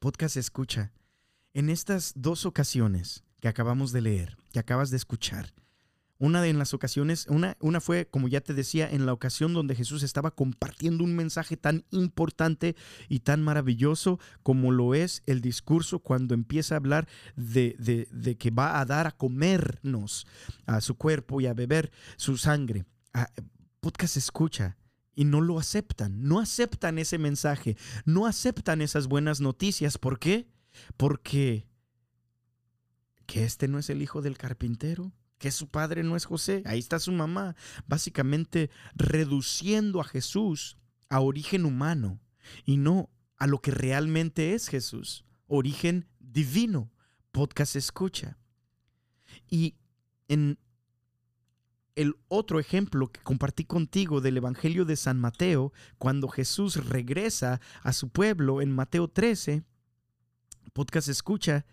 Podcast 0.00 0.36
escucha 0.36 0.92
en 1.52 1.70
estas 1.70 2.14
dos 2.16 2.46
ocasiones 2.46 3.22
que 3.40 3.46
acabamos 3.46 3.92
de 3.92 4.00
leer, 4.00 4.36
que 4.52 4.58
acabas 4.58 4.90
de 4.90 4.96
escuchar, 4.96 5.54
una 6.18 6.40
de 6.40 6.52
las 6.52 6.74
ocasiones, 6.74 7.26
una, 7.28 7.56
una 7.60 7.80
fue, 7.80 8.06
como 8.06 8.28
ya 8.28 8.40
te 8.40 8.54
decía, 8.54 8.88
en 8.88 9.04
la 9.04 9.12
ocasión 9.12 9.52
donde 9.52 9.74
Jesús 9.74 10.02
estaba 10.02 10.30
compartiendo 10.30 11.04
un 11.04 11.16
mensaje 11.16 11.56
tan 11.56 11.84
importante 11.90 12.76
y 13.08 13.20
tan 13.20 13.42
maravilloso 13.42 14.20
como 14.42 14.70
lo 14.70 14.94
es 14.94 15.22
el 15.26 15.40
discurso 15.40 15.98
cuando 15.98 16.34
empieza 16.34 16.74
a 16.74 16.78
hablar 16.78 17.08
de, 17.36 17.76
de, 17.78 18.08
de 18.12 18.36
que 18.36 18.50
va 18.50 18.80
a 18.80 18.84
dar 18.84 19.06
a 19.06 19.12
comernos 19.12 20.26
a 20.66 20.80
su 20.80 20.96
cuerpo 20.96 21.40
y 21.40 21.46
a 21.46 21.54
beber 21.54 21.90
su 22.16 22.36
sangre. 22.36 22.84
Ah, 23.12 23.30
podcast 23.80 24.16
escucha 24.16 24.76
y 25.14 25.24
no 25.24 25.40
lo 25.40 25.58
aceptan, 25.58 26.22
no 26.22 26.40
aceptan 26.40 26.98
ese 26.98 27.18
mensaje, 27.18 27.76
no 28.04 28.26
aceptan 28.26 28.80
esas 28.80 29.08
buenas 29.08 29.40
noticias. 29.40 29.98
¿Por 29.98 30.18
qué? 30.18 30.48
Porque 30.96 31.66
que 33.26 33.44
este 33.44 33.68
no 33.68 33.78
es 33.78 33.90
el 33.90 34.02
hijo 34.02 34.22
del 34.22 34.36
carpintero, 34.36 35.12
que 35.38 35.50
su 35.50 35.68
padre 35.68 36.02
no 36.02 36.16
es 36.16 36.24
José, 36.24 36.62
ahí 36.66 36.78
está 36.78 36.98
su 36.98 37.12
mamá, 37.12 37.56
básicamente 37.86 38.70
reduciendo 38.94 40.00
a 40.00 40.04
Jesús 40.04 40.78
a 41.08 41.20
origen 41.20 41.64
humano 41.64 42.20
y 42.64 42.76
no 42.76 43.10
a 43.36 43.46
lo 43.46 43.60
que 43.60 43.70
realmente 43.70 44.54
es 44.54 44.68
Jesús, 44.68 45.24
origen 45.46 46.08
divino. 46.18 46.90
Podcast 47.32 47.76
escucha. 47.76 48.38
Y 49.50 49.74
en 50.28 50.58
el 51.96 52.16
otro 52.28 52.60
ejemplo 52.60 53.08
que 53.08 53.20
compartí 53.20 53.64
contigo 53.64 54.20
del 54.20 54.36
Evangelio 54.36 54.84
de 54.84 54.96
San 54.96 55.20
Mateo, 55.20 55.72
cuando 55.98 56.28
Jesús 56.28 56.86
regresa 56.86 57.60
a 57.82 57.92
su 57.92 58.08
pueblo 58.08 58.60
en 58.60 58.72
Mateo 58.72 59.08
13, 59.08 59.64
podcast 60.72 61.08
escucha, 61.08 61.66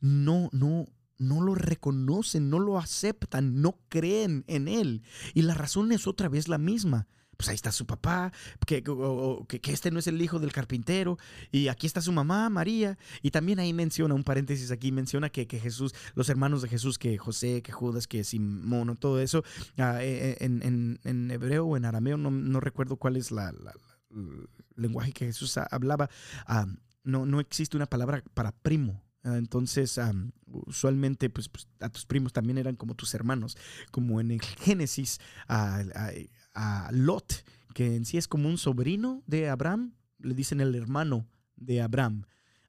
no, 0.00 0.48
no, 0.52 0.86
no 1.22 1.40
lo 1.40 1.54
reconocen, 1.54 2.50
no 2.50 2.58
lo 2.58 2.78
aceptan, 2.78 3.60
no 3.62 3.78
creen 3.88 4.44
en 4.46 4.68
él. 4.68 5.02
Y 5.34 5.42
la 5.42 5.54
razón 5.54 5.92
es 5.92 6.06
otra 6.06 6.28
vez 6.28 6.48
la 6.48 6.58
misma. 6.58 7.06
Pues 7.36 7.48
ahí 7.48 7.54
está 7.54 7.72
su 7.72 7.86
papá, 7.86 8.30
que, 8.66 8.82
que, 8.82 9.72
este 9.72 9.90
no 9.90 9.98
es 9.98 10.06
el 10.06 10.20
hijo 10.20 10.38
del 10.38 10.52
carpintero, 10.52 11.18
y 11.50 11.68
aquí 11.68 11.88
está 11.88 12.00
su 12.00 12.12
mamá, 12.12 12.48
María, 12.50 12.98
y 13.20 13.30
también 13.30 13.58
ahí 13.58 13.72
menciona, 13.72 14.14
un 14.14 14.22
paréntesis 14.22 14.70
aquí, 14.70 14.92
menciona 14.92 15.28
que, 15.28 15.48
que 15.48 15.58
Jesús, 15.58 15.92
los 16.14 16.28
hermanos 16.28 16.62
de 16.62 16.68
Jesús, 16.68 16.98
que 16.98 17.18
José, 17.18 17.62
que 17.62 17.72
Judas, 17.72 18.06
que 18.06 18.22
Simón, 18.22 18.96
todo 18.96 19.18
eso, 19.18 19.42
ah, 19.78 20.04
eh, 20.04 20.36
eh, 20.38 20.44
en, 20.44 21.00
en, 21.02 21.30
hebreo 21.32 21.66
o 21.66 21.76
en 21.76 21.84
arameo, 21.86 22.16
no, 22.16 22.60
recuerdo 22.60 22.96
cuál 22.96 23.16
es 23.16 23.32
la, 23.32 23.48
el 23.48 24.48
lenguaje 24.76 25.12
que 25.12 25.24
Jesús 25.24 25.56
hablaba, 25.56 26.10
ah, 26.46 26.66
no, 27.02 27.26
no 27.26 27.40
existe 27.40 27.76
una 27.76 27.86
palabra 27.86 28.22
para 28.34 28.52
primo, 28.52 29.02
Ah, 29.24 29.36
entonces, 29.36 30.00
usualmente, 30.46 31.30
pues, 31.30 31.48
pues, 31.48 31.68
a 31.80 31.88
tus 31.88 32.06
primos 32.06 32.32
también 32.32 32.58
eran 32.58 32.74
como 32.74 32.94
tus 32.94 33.14
hermanos, 33.14 33.56
como 33.90 34.20
en 34.20 34.32
el 34.32 34.42
Génesis 34.42 35.20
a, 35.48 36.90
Lot, 36.92 37.44
que 37.74 37.96
en 37.96 38.04
sí 38.04 38.18
es 38.18 38.28
como 38.28 38.48
un 38.48 38.58
sobrino 38.58 39.22
de 39.26 39.48
Abraham, 39.48 39.94
le 40.18 40.34
dicen 40.34 40.60
el 40.60 40.74
hermano 40.74 41.26
de 41.56 41.80
Abraham. 41.80 42.24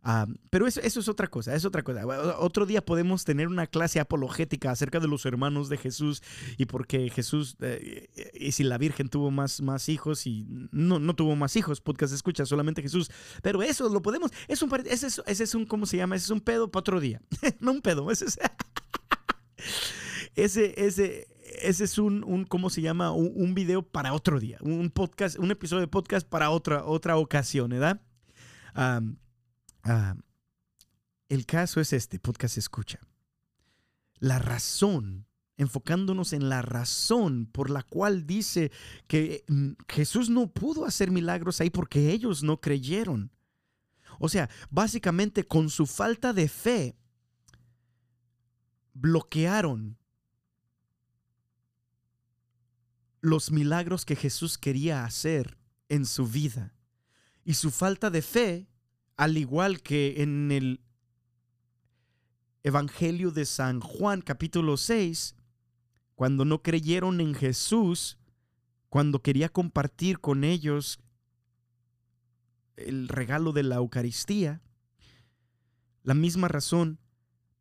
Ah, 0.05 0.27
pero 0.49 0.67
eso, 0.67 0.81
eso, 0.81 0.99
es 0.99 1.07
otra 1.07 1.27
cosa, 1.27 1.55
es 1.55 1.63
otra 1.63 1.81
cosa. 1.81 2.05
Otro 2.39 2.65
día 2.65 2.85
podemos 2.85 3.23
tener 3.23 3.47
una 3.47 3.67
clase 3.67 4.01
apologética 4.01 4.69
acerca 4.69 4.99
de 4.99 5.07
los 5.07 5.25
hermanos 5.25 5.69
de 5.69 5.77
Jesús 5.77 6.21
y 6.57 6.65
por 6.65 6.87
qué 6.87 7.09
Jesús, 7.09 7.55
eh, 7.61 8.09
y 8.33 8.51
si 8.51 8.63
la 8.65 8.77
Virgen 8.77 9.07
tuvo 9.07 9.31
más, 9.31 9.61
más 9.61 9.87
hijos 9.87 10.27
y 10.27 10.45
no, 10.71 10.99
no 10.99 11.15
tuvo 11.15 11.37
más 11.37 11.55
hijos, 11.55 11.79
podcast 11.79 12.13
escucha 12.13 12.45
solamente 12.45 12.81
Jesús. 12.81 13.09
Pero 13.41 13.63
eso 13.63 13.87
lo 13.87 14.01
podemos, 14.01 14.31
es 14.49 14.61
un, 14.61 14.69
ese, 14.85 15.07
es, 15.07 15.21
ese 15.25 15.43
es 15.45 15.55
un, 15.55 15.65
¿cómo 15.65 15.85
se 15.85 15.95
llama? 15.95 16.17
Ese 16.17 16.25
es 16.25 16.31
un 16.31 16.41
pedo 16.41 16.69
para 16.69 16.81
otro 16.81 16.99
día. 16.99 17.21
no 17.61 17.71
un 17.71 17.81
pedo, 17.81 18.11
ese 18.11 18.25
es... 18.25 18.37
ese, 20.35 20.73
ese, 20.85 21.27
ese 21.61 21.83
es 21.85 21.97
un, 21.97 22.25
un 22.25 22.43
¿cómo 22.43 22.69
se 22.69 22.81
llama? 22.81 23.11
Un, 23.11 23.53
video 23.53 23.83
para 23.83 24.13
otro 24.13 24.41
día, 24.41 24.57
un 24.61 24.89
podcast, 24.89 25.39
un 25.39 25.51
episodio 25.51 25.79
de 25.79 25.87
podcast 25.87 26.27
para 26.27 26.49
otra, 26.49 26.83
otra 26.83 27.15
ocasión, 27.15 27.69
¿verdad? 27.69 28.01
Ah, 29.83 30.15
el 31.29 31.45
caso 31.45 31.81
es 31.81 31.93
este, 31.93 32.19
podcast 32.19 32.57
escucha. 32.57 32.99
La 34.19 34.39
razón, 34.39 35.27
enfocándonos 35.57 36.33
en 36.33 36.49
la 36.49 36.61
razón 36.61 37.45
por 37.47 37.69
la 37.69 37.83
cual 37.83 38.25
dice 38.25 38.71
que 39.07 39.43
mm, 39.47 39.71
Jesús 39.87 40.29
no 40.29 40.47
pudo 40.47 40.85
hacer 40.85 41.11
milagros 41.11 41.59
ahí 41.59 41.69
porque 41.69 42.11
ellos 42.11 42.43
no 42.43 42.61
creyeron. 42.61 43.31
O 44.19 44.29
sea, 44.29 44.49
básicamente 44.69 45.45
con 45.45 45.69
su 45.69 45.85
falta 45.85 46.33
de 46.33 46.47
fe, 46.47 46.95
bloquearon 48.93 49.97
los 53.21 53.51
milagros 53.51 54.05
que 54.05 54.15
Jesús 54.15 54.57
quería 54.57 55.05
hacer 55.05 55.57
en 55.89 56.05
su 56.05 56.27
vida. 56.27 56.75
Y 57.45 57.55
su 57.55 57.71
falta 57.71 58.09
de 58.09 58.21
fe, 58.21 58.67
al 59.17 59.37
igual 59.37 59.81
que 59.81 60.21
en 60.21 60.51
el 60.51 60.81
Evangelio 62.63 63.31
de 63.31 63.45
San 63.45 63.79
Juan 63.81 64.21
capítulo 64.21 64.77
6, 64.77 65.35
cuando 66.15 66.45
no 66.45 66.61
creyeron 66.61 67.19
en 67.19 67.33
Jesús, 67.33 68.17
cuando 68.89 69.21
quería 69.21 69.49
compartir 69.49 70.19
con 70.19 70.43
ellos 70.43 70.99
el 72.75 73.07
regalo 73.07 73.51
de 73.51 73.63
la 73.63 73.75
Eucaristía, 73.75 74.61
la 76.03 76.13
misma 76.13 76.47
razón 76.47 76.99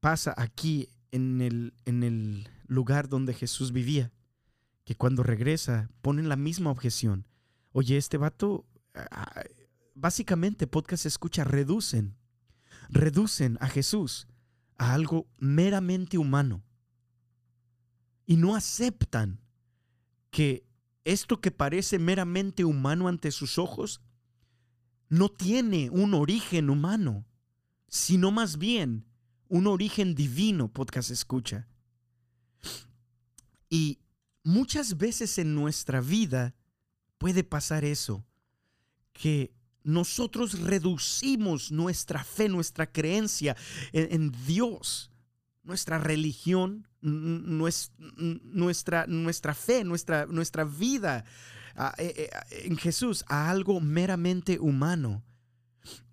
pasa 0.00 0.34
aquí 0.36 0.88
en 1.10 1.40
el, 1.40 1.74
en 1.84 2.02
el 2.02 2.48
lugar 2.66 3.08
donde 3.08 3.34
Jesús 3.34 3.72
vivía, 3.72 4.12
que 4.84 4.96
cuando 4.96 5.22
regresa 5.22 5.90
ponen 6.00 6.28
la 6.28 6.36
misma 6.36 6.70
objeción. 6.70 7.26
Oye, 7.72 7.96
este 7.96 8.18
vato, 8.18 8.66
básicamente 10.02 10.66
podcast 10.66 11.06
escucha, 11.06 11.44
reducen, 11.44 12.16
reducen 12.88 13.56
a 13.60 13.68
Jesús 13.68 14.26
a 14.76 14.94
algo 14.94 15.28
meramente 15.38 16.18
humano 16.18 16.64
y 18.26 18.36
no 18.36 18.56
aceptan 18.56 19.40
que 20.32 20.66
esto 21.04 21.40
que 21.40 21.52
parece 21.52 22.00
meramente 22.00 22.64
humano 22.64 23.06
ante 23.06 23.30
sus 23.30 23.58
ojos 23.58 24.00
no 25.08 25.28
tiene 25.28 25.88
un 25.88 26.14
origen 26.14 26.68
humano, 26.68 27.24
sino 27.86 28.32
más 28.32 28.58
bien 28.58 29.06
un 29.46 29.68
origen 29.68 30.16
divino, 30.16 30.66
podcast 30.66 31.12
escucha. 31.12 31.68
Y 33.70 34.00
muchas 34.42 34.98
veces 34.98 35.38
en 35.38 35.54
nuestra 35.54 36.00
vida 36.00 36.56
puede 37.18 37.44
pasar 37.44 37.84
eso, 37.84 38.26
que 39.12 39.54
nosotros 39.84 40.60
reducimos 40.60 41.72
nuestra 41.72 42.24
fe, 42.24 42.48
nuestra 42.48 42.90
creencia 42.90 43.56
en, 43.92 44.32
Dios, 44.46 45.10
nuestra 45.62 45.98
religión, 45.98 46.88
nuestra, 47.00 49.06
nuestra 49.06 49.54
fe, 49.54 49.84
nuestra, 49.84 50.26
nuestra 50.26 50.64
vida 50.64 51.24
eh, 51.98 52.14
eh, 52.16 52.30
en 52.64 52.76
Jesús 52.76 53.24
a 53.28 53.50
algo 53.50 53.80
meramente 53.80 54.58
humano. 54.58 55.22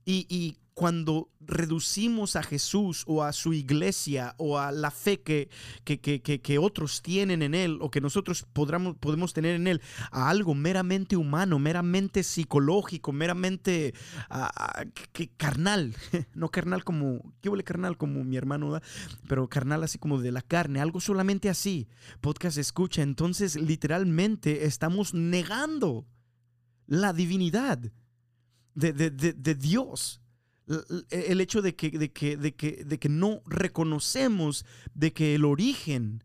Y 0.05 0.58
cuando 0.80 1.30
reducimos 1.42 2.38
a 2.38 2.42
Jesús 2.42 3.04
o 3.06 3.22
a 3.22 3.34
su 3.34 3.52
iglesia 3.52 4.34
o 4.38 4.58
a 4.58 4.72
la 4.72 4.92
fe 4.92 5.20
que, 5.20 5.50
que, 5.84 6.00
que, 6.00 6.22
que 6.22 6.58
otros 6.58 7.02
tienen 7.02 7.42
en 7.42 7.54
Él 7.54 7.80
o 7.82 7.92
que 7.92 8.00
nosotros 8.00 8.46
podamos, 8.54 8.96
podemos 8.96 9.34
tener 9.34 9.56
en 9.56 9.68
Él 9.68 9.82
a 10.10 10.30
algo 10.30 10.56
meramente 10.56 11.18
humano, 11.18 11.60
meramente 11.60 12.24
psicológico, 12.24 13.12
meramente 13.12 13.94
carnal, 15.36 15.94
no 16.34 16.48
carnal 16.48 16.86
como, 16.86 17.34
¿qué 17.42 17.50
huele 17.50 17.65
carnal? 17.65 17.98
Como 17.98 18.24
mi 18.24 18.38
hermano, 18.38 18.80
pero 19.28 19.50
carnal 19.50 19.84
así 19.84 19.98
como 19.98 20.22
de 20.22 20.32
la 20.32 20.42
carne, 20.42 20.80
algo 20.80 21.02
solamente 21.02 21.50
así. 21.50 21.89
Podcast 22.22 22.58
escucha, 22.58 23.02
entonces 23.02 23.58
literalmente 23.58 24.63
estamos 24.63 25.13
negando 25.13 26.08
la 26.88 27.12
divinidad 27.12 27.80
de, 28.76 28.94
de, 28.94 29.10
de 29.10 29.56
Dios 29.56 30.22
el 31.10 31.41
hecho 31.41 31.62
de 31.62 31.75
que, 31.75 31.89
de 31.91 32.12
que, 32.12 32.38
de 32.38 32.55
que, 32.55 32.84
de 32.86 32.99
que 32.99 33.10
no 33.10 33.41
reconocemos 33.45 34.65
de 34.93 35.13
que 35.13 35.36
el 35.36 35.45
origen 35.45 36.23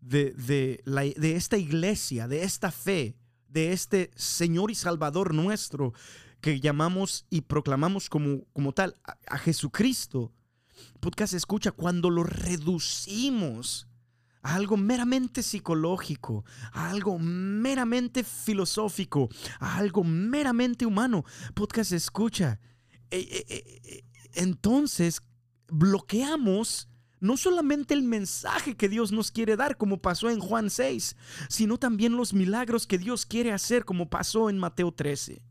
de, 0.00 0.32
de, 0.32 0.82
la, 0.84 1.02
de 1.02 1.36
esta 1.36 1.56
iglesia, 1.56 2.28
de 2.28 2.42
esta 2.42 2.70
fe, 2.70 3.16
de 3.48 3.72
este 3.72 4.10
Señor 4.14 4.70
y 4.70 4.74
Salvador 4.74 5.34
nuestro, 5.34 5.92
que 6.40 6.60
llamamos 6.60 7.26
y 7.30 7.42
proclamamos 7.42 8.08
como, 8.08 8.44
como 8.52 8.72
tal 8.72 8.96
a, 9.04 9.16
a 9.26 9.38
Jesucristo, 9.38 10.32
podcast 11.00 11.34
escucha, 11.34 11.72
cuando 11.72 12.10
lo 12.10 12.22
reducimos 12.22 13.88
a 14.42 14.54
algo 14.54 14.76
meramente 14.76 15.42
psicológico, 15.42 16.44
a 16.72 16.90
algo 16.90 17.18
meramente 17.18 18.24
filosófico, 18.24 19.28
a 19.58 19.76
algo 19.76 20.02
meramente 20.04 20.86
humano, 20.86 21.24
podcast 21.54 21.92
escucha, 21.92 22.58
eh, 23.10 23.44
eh, 23.48 23.80
eh, 23.84 24.04
entonces 24.34 25.22
bloqueamos 25.68 26.88
no 27.20 27.36
solamente 27.36 27.94
el 27.94 28.02
mensaje 28.02 28.76
que 28.76 28.88
Dios 28.88 29.12
nos 29.12 29.30
quiere 29.30 29.56
dar, 29.56 29.76
como 29.76 30.00
pasó 30.00 30.30
en 30.30 30.40
Juan 30.40 30.70
6, 30.70 31.16
sino 31.48 31.78
también 31.78 32.16
los 32.16 32.32
milagros 32.32 32.86
que 32.86 32.98
Dios 32.98 33.26
quiere 33.26 33.52
hacer, 33.52 33.84
como 33.84 34.08
pasó 34.08 34.48
en 34.48 34.58
Mateo 34.58 34.92
13. 34.92 35.42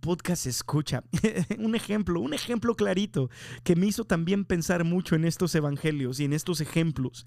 Podcast 0.00 0.46
escucha, 0.46 1.04
un 1.58 1.74
ejemplo, 1.74 2.20
un 2.20 2.34
ejemplo 2.34 2.74
clarito 2.74 3.30
que 3.64 3.76
me 3.76 3.86
hizo 3.86 4.04
también 4.04 4.44
pensar 4.44 4.84
mucho 4.84 5.14
en 5.14 5.24
estos 5.24 5.54
evangelios 5.54 6.20
y 6.20 6.24
en 6.24 6.32
estos 6.32 6.60
ejemplos. 6.60 7.26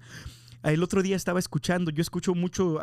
El 0.62 0.82
otro 0.82 1.02
día 1.02 1.16
estaba 1.16 1.38
escuchando, 1.38 1.90
yo 1.90 2.02
escucho 2.02 2.34
mucho... 2.34 2.80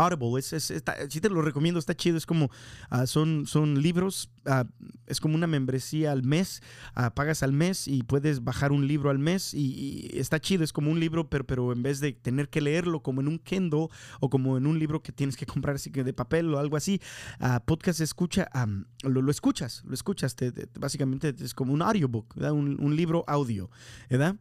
Audible, 0.00 0.40
es, 0.40 0.72
sí 1.08 1.20
te 1.20 1.28
lo 1.28 1.42
recomiendo, 1.42 1.78
está 1.78 1.94
chido, 1.94 2.16
es 2.16 2.24
como, 2.24 2.50
ah, 2.88 3.06
son, 3.06 3.46
son 3.46 3.82
libros, 3.82 4.30
ah, 4.46 4.64
es 5.06 5.20
como 5.20 5.34
una 5.34 5.46
membresía 5.46 6.10
al 6.10 6.22
mes, 6.22 6.62
ah, 6.94 7.14
pagas 7.14 7.42
al 7.42 7.52
mes 7.52 7.86
y 7.86 8.02
puedes 8.02 8.42
bajar 8.42 8.72
un 8.72 8.86
libro 8.86 9.10
al 9.10 9.18
mes 9.18 9.52
y, 9.52 10.10
está 10.14 10.40
chido, 10.40 10.64
es 10.64 10.72
como 10.72 10.90
un 10.90 11.00
libro, 11.00 11.28
pero, 11.28 11.46
pero 11.46 11.72
en 11.72 11.82
vez 11.82 12.00
de 12.00 12.12
tener 12.12 12.48
que 12.48 12.62
leerlo 12.62 13.02
como 13.02 13.20
en 13.20 13.28
un 13.28 13.38
Kindle 13.38 13.88
o 14.20 14.30
como 14.30 14.56
en 14.56 14.66
un 14.66 14.78
libro 14.78 15.02
que 15.02 15.12
tienes 15.12 15.36
que 15.36 15.44
comprar 15.46 15.76
así 15.76 15.90
que 15.90 16.02
de 16.02 16.14
papel 16.14 16.54
o 16.54 16.58
algo 16.58 16.76
así, 16.76 17.00
podcast 17.66 18.00
escucha, 18.00 18.48
lo, 19.02 19.20
lo, 19.20 19.30
escuchas, 19.30 19.82
lo 19.84 19.92
escuchas, 19.92 20.34
básicamente 20.78 21.34
es 21.38 21.52
como 21.52 21.74
un 21.74 21.82
audiobook, 21.82 22.36
Un, 22.36 22.82
un 22.82 22.96
libro 22.96 23.22
audio, 23.26 23.70
¿verdad? 24.08 24.36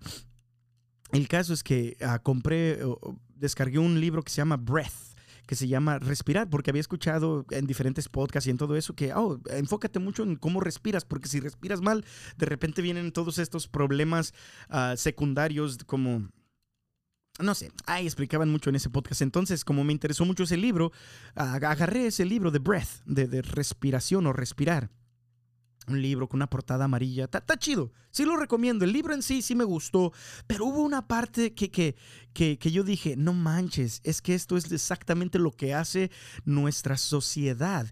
El 1.11 1.27
caso 1.27 1.53
es 1.53 1.63
que 1.63 1.97
compré, 2.23 2.79
descargué 3.35 3.79
un 3.79 3.99
libro 3.99 4.23
que 4.23 4.31
se 4.31 4.37
llama 4.37 4.57
Breath 4.57 5.08
que 5.49 5.55
se 5.55 5.67
llama 5.67 5.97
Respirar, 5.97 6.47
porque 6.47 6.69
había 6.69 6.79
escuchado 6.79 7.43
en 7.49 7.65
diferentes 7.65 8.07
podcasts 8.07 8.45
y 8.45 8.51
en 8.51 8.57
todo 8.57 8.75
eso 8.75 8.93
que, 8.93 9.15
oh, 9.15 9.41
enfócate 9.49 9.97
mucho 9.97 10.21
en 10.21 10.35
cómo 10.35 10.59
respiras, 10.59 11.05
porque 11.05 11.27
si 11.27 11.39
respiras 11.39 11.81
mal, 11.81 12.05
de 12.37 12.45
repente 12.45 12.83
vienen 12.83 13.11
todos 13.11 13.39
estos 13.39 13.67
problemas 13.67 14.35
ah, 14.69 14.93
secundarios 14.95 15.79
como 15.87 16.29
no 17.39 17.55
sé, 17.55 17.71
ahí 17.87 18.05
explicaban 18.05 18.51
mucho 18.51 18.69
en 18.69 18.75
ese 18.75 18.91
podcast. 18.91 19.23
Entonces, 19.23 19.65
como 19.65 19.83
me 19.83 19.91
interesó 19.91 20.23
mucho 20.23 20.43
ese 20.43 20.57
libro, 20.57 20.91
agarré 21.33 22.05
ese 22.05 22.25
libro 22.25 22.51
de 22.51 22.59
breath, 22.59 23.01
de, 23.05 23.41
respiración 23.41 24.27
o 24.27 24.33
respirar 24.33 24.91
un 25.89 26.01
libro 26.01 26.27
con 26.27 26.37
una 26.37 26.49
portada 26.49 26.85
amarilla. 26.85 27.25
Está 27.25 27.57
chido. 27.57 27.91
Sí 28.11 28.25
lo 28.25 28.37
recomiendo. 28.37 28.85
El 28.85 28.93
libro 28.93 29.13
en 29.13 29.21
sí 29.21 29.41
sí 29.41 29.55
me 29.55 29.63
gustó. 29.63 30.11
Pero 30.47 30.65
hubo 30.65 30.81
una 30.81 31.07
parte 31.07 31.53
que, 31.53 31.69
que, 31.69 31.95
que, 32.33 32.71
yo 32.71 32.83
dije, 32.83 33.15
no 33.17 33.33
manches, 33.33 34.01
es 34.03 34.21
que 34.21 34.33
esto 34.33 34.57
es 34.57 34.71
exactamente 34.71 35.39
lo 35.39 35.51
que 35.51 35.73
hace 35.73 36.09
nuestra 36.45 36.97
sociedad 36.97 37.87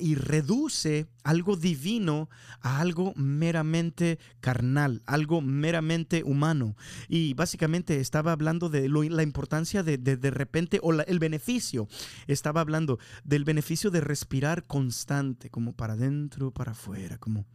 y 0.00 0.14
reduce 0.14 1.06
algo 1.24 1.56
divino 1.56 2.28
a 2.60 2.80
algo 2.80 3.12
meramente 3.16 4.18
carnal, 4.40 5.02
algo 5.06 5.40
meramente 5.40 6.22
humano. 6.24 6.76
Y 7.08 7.34
básicamente 7.34 8.00
estaba 8.00 8.32
hablando 8.32 8.68
de 8.68 8.88
la 8.88 9.22
importancia 9.22 9.82
de, 9.82 9.98
de, 9.98 10.30
repente, 10.30 10.80
o 10.82 10.92
el 10.92 11.18
beneficio, 11.18 11.88
estaba 12.26 12.60
hablando 12.60 12.98
del 13.24 13.44
beneficio 13.44 13.90
de 13.90 14.00
respirar 14.00 14.66
constante, 14.66 15.50
como 15.50 15.72
para 15.72 15.94
adentro, 15.94 16.50
para 16.50 16.72
afuera, 16.72 17.18
comment 17.22 17.46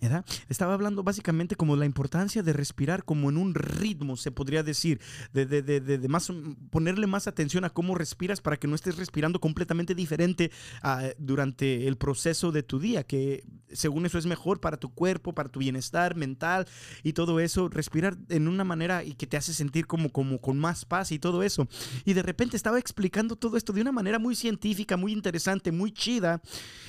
como... 0.00 0.24
Estaba 0.48 0.74
hablando 0.74 1.02
básicamente 1.02 1.56
como 1.56 1.76
la 1.76 1.86
importancia 1.86 2.42
de 2.42 2.52
respirar 2.52 3.04
como 3.04 3.30
en 3.30 3.36
un 3.36 3.54
ritmo, 3.54 4.16
se 4.16 4.30
podría 4.30 4.62
decir, 4.62 5.00
de, 5.32 5.46
de, 5.46 5.62
de, 5.62 5.80
de 5.80 6.08
más, 6.08 6.32
ponerle 6.70 7.06
más 7.06 7.26
atención 7.26 7.64
a 7.64 7.70
cómo 7.70 7.94
respiras 7.94 8.40
para 8.40 8.56
que 8.56 8.66
no 8.66 8.74
estés 8.74 8.96
respirando 8.96 9.40
completamente 9.40 9.94
diferente 9.94 10.50
ah, 10.82 11.08
durante 11.18 11.86
el 11.86 11.96
proceso 11.96 12.52
de 12.52 12.62
tu 12.62 12.78
día, 12.78 13.04
que 13.04 13.44
según 13.72 14.06
eso 14.06 14.18
es 14.18 14.26
mejor 14.26 14.60
para 14.60 14.76
tu 14.76 14.92
cuerpo, 14.92 15.34
para 15.34 15.48
tu 15.48 15.60
bienestar 15.60 16.16
mental 16.16 16.66
y 17.02 17.12
todo 17.12 17.40
eso, 17.40 17.68
respirar 17.68 18.16
en 18.28 18.48
una 18.48 18.64
manera 18.64 19.04
y 19.04 19.14
que 19.14 19.26
te 19.26 19.36
hace 19.36 19.54
sentir 19.54 19.86
como, 19.86 20.10
como 20.10 20.40
con 20.40 20.58
más 20.58 20.84
paz 20.84 21.12
y 21.12 21.18
todo 21.18 21.42
eso. 21.42 21.68
Y 22.04 22.14
de 22.14 22.22
repente 22.22 22.56
estaba 22.56 22.78
explicando 22.78 23.36
todo 23.36 23.56
esto 23.56 23.72
de 23.72 23.80
una 23.80 23.92
manera 23.92 24.18
muy 24.18 24.34
científica, 24.34 24.96
muy 24.96 25.12
interesante, 25.12 25.72
muy 25.72 25.92
chida. 25.92 26.40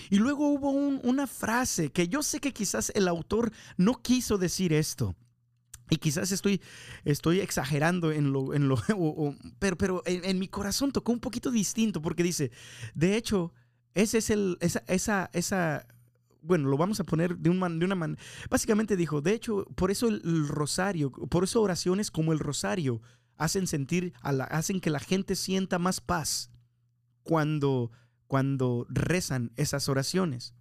Y 0.10 0.18
luego 0.18 0.50
hubo 0.50 0.72
una 0.72 1.28
frase 1.28 1.92
que 1.92 2.08
yo 2.08 2.24
sé 2.24 2.40
que 2.40 2.54
quizás 2.54 2.92
el 3.02 3.08
autor 3.08 3.52
no 3.78 4.02
quiso 4.02 4.38
decir 4.38 4.74
esto. 4.74 5.16
Y 5.90 5.98
quizás 5.98 6.32
estoy, 6.32 6.62
estoy 7.04 7.42
exagerando 7.42 8.14
en 8.14 8.32
lo, 8.32 8.54
en 8.54 8.70
lo 8.70 8.78
pero, 9.60 9.78
pero 9.78 10.02
en, 10.06 10.40
mi 10.40 10.48
corazón 10.48 10.94
tocó 10.94 11.12
un 11.12 11.20
poquito 11.20 11.52
distinto 11.52 12.02
porque 12.02 12.24
dice, 12.24 12.50
de 12.96 13.18
hecho, 13.18 13.54
ese 13.94 14.20
es 14.20 14.30
el, 14.30 14.58
esa, 14.62 14.84
esa, 14.88 15.30
esa 15.34 15.86
bueno, 16.42 16.70
lo 16.70 16.78
vamos 16.78 17.00
a 17.00 17.04
poner 17.04 17.38
de, 17.38 17.50
un 17.50 17.80
de 17.80 17.86
una 17.86 17.96
manera, 17.96 18.22
básicamente 18.50 18.96
dijo, 18.96 19.22
de 19.22 19.34
hecho, 19.34 19.66
por 19.76 19.92
eso 19.92 20.08
el, 20.08 20.48
rosario, 20.48 21.12
por 21.12 21.44
eso 21.44 21.62
oraciones 21.62 22.10
como 22.10 22.32
el 22.32 22.40
rosario 22.40 23.02
hacen 23.38 23.68
sentir, 23.68 24.14
a 24.22 24.32
la, 24.32 24.46
hacen 24.46 24.80
que 24.80 24.90
la 24.90 25.00
gente 25.00 25.36
sienta 25.36 25.78
más 25.78 26.02
paz 26.02 26.52
cuando, 27.24 27.92
cuando 28.28 28.86
rezan 28.90 29.52
esas 29.56 29.90
oraciones. 29.90 30.54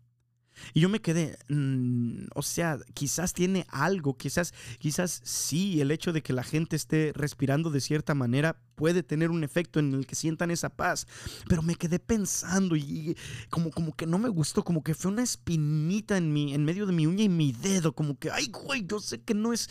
Y 0.74 0.80
yo 0.80 0.88
me 0.88 1.00
quedé, 1.00 1.38
mm, 1.48 2.26
o 2.34 2.42
sea, 2.42 2.78
quizás 2.94 3.32
tiene 3.32 3.66
algo, 3.68 4.16
quizás, 4.16 4.54
quizás 4.78 5.20
sí, 5.24 5.80
el 5.80 5.90
hecho 5.90 6.12
de 6.12 6.22
que 6.22 6.32
la 6.32 6.42
gente 6.42 6.76
esté 6.76 7.12
respirando 7.14 7.70
de 7.70 7.80
cierta 7.80 8.14
manera 8.14 8.60
puede 8.74 9.02
tener 9.02 9.30
un 9.30 9.44
efecto 9.44 9.78
en 9.78 9.92
el 9.94 10.06
que 10.06 10.14
sientan 10.14 10.50
esa 10.50 10.70
paz. 10.70 11.06
Pero 11.48 11.62
me 11.62 11.74
quedé 11.74 11.98
pensando 11.98 12.76
y, 12.76 13.16
como, 13.50 13.70
como 13.70 13.94
que 13.94 14.06
no 14.06 14.18
me 14.18 14.28
gustó, 14.28 14.64
como 14.64 14.82
que 14.82 14.94
fue 14.94 15.10
una 15.10 15.22
espinita 15.22 16.16
en, 16.16 16.32
mi, 16.32 16.54
en 16.54 16.64
medio 16.64 16.86
de 16.86 16.92
mi 16.92 17.06
uña 17.06 17.24
y 17.24 17.28
mi 17.28 17.52
dedo, 17.52 17.92
como 17.92 18.18
que, 18.18 18.30
ay, 18.30 18.48
güey, 18.48 18.86
yo 18.86 19.00
sé 19.00 19.20
que 19.20 19.34
no 19.34 19.52
es 19.52 19.68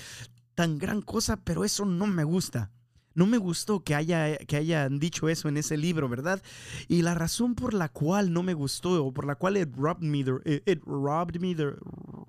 tan 0.55 0.77
gran 0.77 1.01
cosa, 1.01 1.37
pero 1.37 1.63
eso 1.63 1.85
no 1.85 2.05
me 2.05 2.23
gusta. 2.23 2.71
No 3.19 3.25
me 3.25 3.37
gustó 3.37 3.83
que, 3.83 3.95
haya, 3.95 4.37
que 4.37 4.55
hayan 4.55 4.97
dicho 4.97 5.27
eso 5.27 5.49
en 5.49 5.57
ese 5.57 5.75
libro, 5.75 6.07
¿verdad? 6.07 6.41
Y 6.87 7.01
la 7.01 7.15
razón 7.15 7.53
por 7.53 7.73
la 7.73 7.89
cual 7.89 8.31
no 8.31 8.43
me 8.43 8.53
gustó 8.53 9.03
o 9.03 9.11
por 9.11 9.25
la 9.25 9.35
cual 9.35 9.57
it 9.57 9.75
robbed 9.75 10.03
me, 10.03 10.19
it, 10.19 10.81
robbed 10.85 11.37
me, 11.41 11.53
the, 11.53 11.73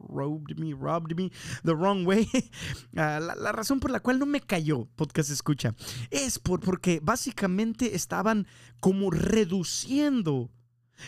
robbed 0.08 0.58
me, 0.58 0.74
robbed 0.74 1.14
me 1.14 1.30
the 1.62 1.76
wrong 1.76 2.04
way, 2.04 2.28
ah, 2.96 3.20
la, 3.20 3.52
razón 3.52 3.78
por 3.78 3.92
la 3.92 4.00
cual 4.00 4.18
no 4.18 4.26
me 4.26 4.40
cayó, 4.40 4.88
podcast 4.96 5.30
escucha, 5.30 5.76
es 6.10 6.40
por, 6.40 6.58
porque 6.58 6.98
básicamente 7.00 7.94
estaban 7.94 8.48
como 8.80 9.12
reduciendo 9.12 10.50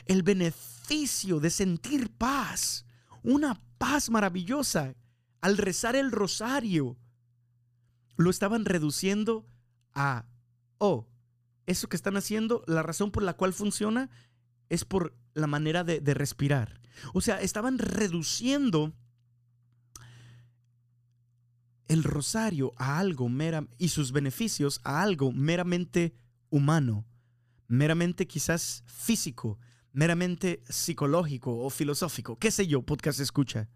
el 0.06 0.22
beneficio 0.22 1.40
de 1.40 1.50
sentir 1.50 2.08
paz, 2.08 2.86
una 3.24 3.60
paz 3.78 4.10
maravillosa 4.10 4.94
al 5.40 5.58
rezar 5.58 5.96
el 5.96 6.12
rosario. 6.12 6.96
Lo 8.16 8.30
estaban 8.30 8.64
reduciendo 8.64 9.44
a, 9.94 10.26
oh, 10.78 11.06
eso 11.66 11.88
que 11.88 11.96
están 11.96 12.16
haciendo, 12.16 12.64
la 12.66 12.82
razón 12.82 13.10
por 13.10 13.22
la 13.22 13.34
cual 13.34 13.52
funciona 13.52 14.10
es 14.68 14.84
por 14.84 15.14
la 15.34 15.46
manera 15.46 15.84
de, 15.84 16.00
respirar. 16.14 16.80
O 17.14 17.20
sea, 17.20 17.40
estaban 17.40 17.78
reduciendo 17.78 18.92
el 21.88 22.04
rosario 22.04 22.72
a 22.76 22.98
algo 22.98 23.28
mera 23.28 23.66
y 23.78 23.88
sus 23.88 24.12
beneficios 24.12 24.80
a 24.84 25.02
algo 25.02 25.32
meramente 25.32 26.14
humano, 26.50 27.06
meramente 27.68 28.26
quizás 28.26 28.82
físico, 28.86 29.58
meramente 29.92 30.62
psicológico 30.68 31.58
o 31.58 31.70
filosófico, 31.70 32.38
qué 32.38 32.50
sé 32.50 32.66
yo, 32.66 32.82
podcast 32.82 33.20
escucha, 33.20 33.68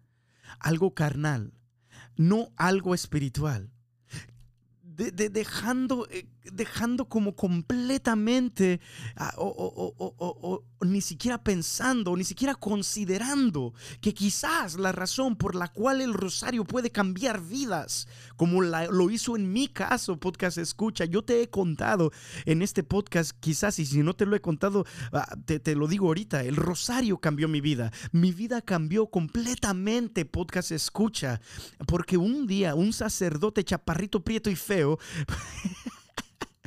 algo 0.59 0.93
carnal, 0.93 1.53
no 2.15 2.51
algo 2.55 2.95
espiritual 2.95 3.71
de, 4.97 5.29
dejando, 5.29 6.07
eh, 6.09 6.25
dejando 6.51 7.05
como 7.05 7.35
completamente, 7.35 8.79
ah, 9.15 9.33
o, 9.37 10.63
ni 10.81 11.01
siquiera 11.01 11.43
pensando, 11.43 12.15
ni 12.15 12.23
siquiera 12.23 12.55
considerando 12.55 13.73
que 14.01 14.13
quizás 14.13 14.75
la 14.75 14.91
razón 14.91 15.35
por 15.35 15.55
la 15.55 15.67
cual 15.67 16.01
el 16.01 16.13
rosario 16.13 16.65
puede 16.65 16.91
cambiar 16.91 17.41
vidas, 17.41 18.07
como 18.35 18.61
lo 18.61 19.09
hizo 19.09 19.35
en 19.35 19.51
mi 19.51 19.67
caso, 19.67 20.19
podcast 20.19 20.57
escucha, 20.57 21.05
yo 21.05 21.23
te 21.23 21.41
he 21.41 21.49
contado 21.49 22.11
en 22.45 22.61
este 22.61 22.83
podcast, 22.83 23.31
quizás, 23.39 23.79
y 23.79 23.85
si 23.85 24.03
no 24.03 24.15
te 24.15 24.25
lo 24.25 24.35
he 24.35 24.41
contado, 24.41 24.85
ah, 25.11 25.35
te, 25.45 25.59
te 25.59 25.75
lo 25.75 25.87
digo 25.87 26.07
ahorita, 26.07 26.43
el 26.43 26.55
rosario 26.55 27.17
cambió 27.19 27.47
mi 27.47 27.61
vida, 27.61 27.91
mi 28.11 28.31
vida 28.31 28.61
cambió 28.61 29.07
completamente, 29.07 30.25
podcast 30.25 30.71
escucha, 30.71 31.41
porque 31.87 32.17
un 32.17 32.47
día 32.47 32.75
un 32.75 32.93
sacerdote 32.93 33.63
chaparrito, 33.63 34.23
prieto 34.23 34.49
y 34.49 34.55
feo, 34.55 34.99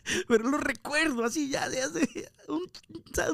pero 0.28 0.48
lo 0.48 0.58
recuerdo 0.58 1.24
así 1.24 1.48
ya 1.48 1.68
de 1.68 1.82
hace 1.82 2.30
un, 2.48 2.70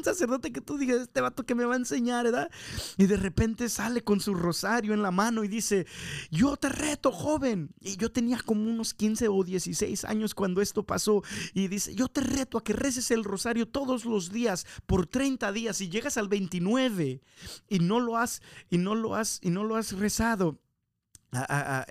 sacerdote 0.05 0.53
que 0.53 0.61
tú 0.61 0.79
digas, 0.79 1.03
este 1.03 1.21
vato 1.21 1.45
que 1.45 1.55
me 1.55 1.65
va 1.65 1.75
a 1.75 1.79
enseñar, 1.79 2.25
¿verdad? 2.25 2.51
Y 2.97 3.07
de 3.07 3.17
repente 3.17 3.69
sale 3.69 4.03
con 4.03 4.21
su 4.21 4.35
rosario 4.35 4.95
en 4.95 5.03
la 5.03 5.11
mano 5.11 5.45
y 5.45 5.49
dice, 5.49 5.87
yo 6.31 6.57
te 6.57 6.69
reto, 6.69 7.13
joven. 7.13 7.71
Y 7.81 7.97
yo 7.97 8.11
tenía 8.11 8.41
como 8.45 8.69
unos 8.71 8.95
15 8.95 9.29
o 9.29 9.45
16 9.45 10.05
años 10.05 10.35
cuando 10.35 10.61
esto 10.61 10.85
pasó. 10.85 11.23
Y 11.55 11.69
dice, 11.69 11.95
yo 11.95 12.09
te 12.09 12.21
reto 12.21 12.59
a 12.59 12.65
que 12.65 12.73
reces 12.73 13.11
el 13.11 13.25
rosario 13.25 13.67
todos 13.69 14.05
los 14.05 14.33
días 14.33 14.67
por 14.87 15.07
30 15.07 15.53
días 15.53 15.81
y 15.81 15.89
llegas 15.89 16.17
al 16.17 16.29
29 16.29 17.21
y 17.69 17.79
no 17.79 18.01
lo 18.01 18.17
has, 18.17 18.43
y 18.71 18.79
no 18.79 18.95
lo 18.95 19.15
has, 19.15 19.41
y 19.43 19.51
no 19.51 19.65
lo 19.65 19.77
has 19.77 19.93
rezado 19.93 20.59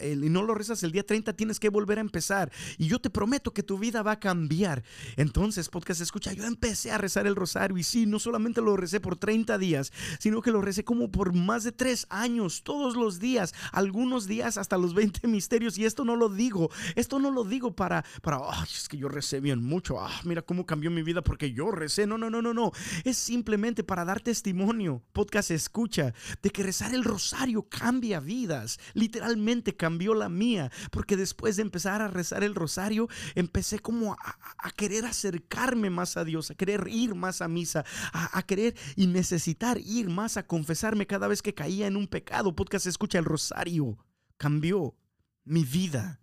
y 0.02 0.30
no 0.30 0.44
lo 0.44 0.56
rezas 0.56 0.84
el 0.84 0.92
día 0.92 1.06
30, 1.06 1.34
tienes 1.34 1.60
que 1.60 1.70
volver 1.70 1.98
a 1.98 2.02
empezar. 2.02 2.52
Y 2.78 2.88
yo 2.88 3.00
te 3.00 3.10
prometo 3.10 3.54
que 3.54 3.64
tu 3.64 3.78
vida 3.78 4.02
va 4.04 4.14
a 4.14 4.20
cambiar. 4.20 4.84
Entonces, 5.18 5.70
podcast 5.70 6.02
escucha, 6.02 6.34
yo 6.34 6.46
empecé 6.46 6.92
a 6.92 6.98
rezar 6.98 7.28
el 7.28 7.36
rosario 7.36 7.78
y 7.78 7.84
sí, 7.84 8.06
no 8.06 8.20
solamente 8.20 8.62
lo 8.62 8.78
recé 8.78 9.00
por 9.00 9.18
30 9.18 9.58
días, 9.58 9.92
sino 10.20 10.42
que 10.42 10.52
lo 10.52 10.62
recé 10.62 10.84
como 10.84 11.12
por 11.12 11.34
más 11.34 11.64
de 11.64 11.72
3 11.72 12.08
años, 12.10 12.64
todos 12.64 12.96
los 12.96 13.20
días, 13.20 13.54
algunos 13.72 14.28
días 14.28 14.58
hasta 14.58 14.78
los 14.78 14.94
20 14.94 15.28
misterios. 15.28 15.78
Y 15.78 15.86
esto 15.86 16.06
no 16.06 16.16
lo 16.16 16.30
digo, 16.30 16.70
esto 16.96 17.20
no 17.20 17.32
lo 17.32 17.44
digo 17.44 17.76
para, 17.76 18.06
para, 18.22 18.40
es 18.64 18.88
que 18.88 18.98
yo 18.98 19.10
recé 19.10 19.40
bien 19.40 19.64
mucho, 19.64 20.00
ah, 20.00 20.22
mira 20.24 20.42
cómo 20.42 20.66
cambió 20.66 20.92
mi 20.92 21.04
vida 21.04 21.22
porque 21.22 21.52
yo 21.52 21.72
recé. 21.72 22.08
No, 22.08 22.18
no, 22.18 22.30
no, 22.30 22.42
no, 22.42 22.54
no. 22.54 22.72
Es 23.04 23.18
simplemente 23.18 23.84
para 23.84 24.06
dar 24.06 24.22
testimonio, 24.22 25.04
podcast 25.14 25.52
escucha, 25.52 26.14
de 26.42 26.50
que 26.50 26.64
rezar 26.64 26.94
el 26.94 27.04
rosario 27.04 27.68
cambia 27.70 28.20
vidas, 28.20 28.80
literalmente 28.94 29.35
cambió 29.76 30.14
la 30.14 30.30
mía, 30.30 30.72
porque 30.92 31.18
después 31.18 31.56
de 31.56 31.64
empezar 31.64 32.02
a 32.02 32.08
rezar 32.08 32.44
el 32.44 32.56
rosario, 32.56 33.08
empecé 33.36 33.80
como 33.80 34.14
a, 34.14 34.72
querer 34.76 35.06
acercarme 35.06 35.90
más 35.90 36.18
a 36.18 36.24
Dios, 36.24 36.52
a 36.52 36.56
querer 36.56 36.88
ir 36.90 37.16
más 37.16 37.42
a 37.42 37.48
misa, 37.48 37.86
a, 38.12 38.42
querer 38.44 38.76
y 38.96 39.08
necesitar 39.08 39.80
ir 39.80 40.10
más 40.10 40.38
a 40.38 40.48
confesarme 40.48 41.08
cada 41.08 41.28
vez 41.28 41.42
que 41.42 41.54
caía 41.54 41.88
en 41.88 41.96
un 41.96 42.08
pecado. 42.08 42.56
Podcast 42.56 42.88
escucha 42.88 43.20
el 43.20 43.26
rosario, 43.26 43.98
cambió 44.38 44.96
mi 45.44 45.64
vida. 45.64 46.22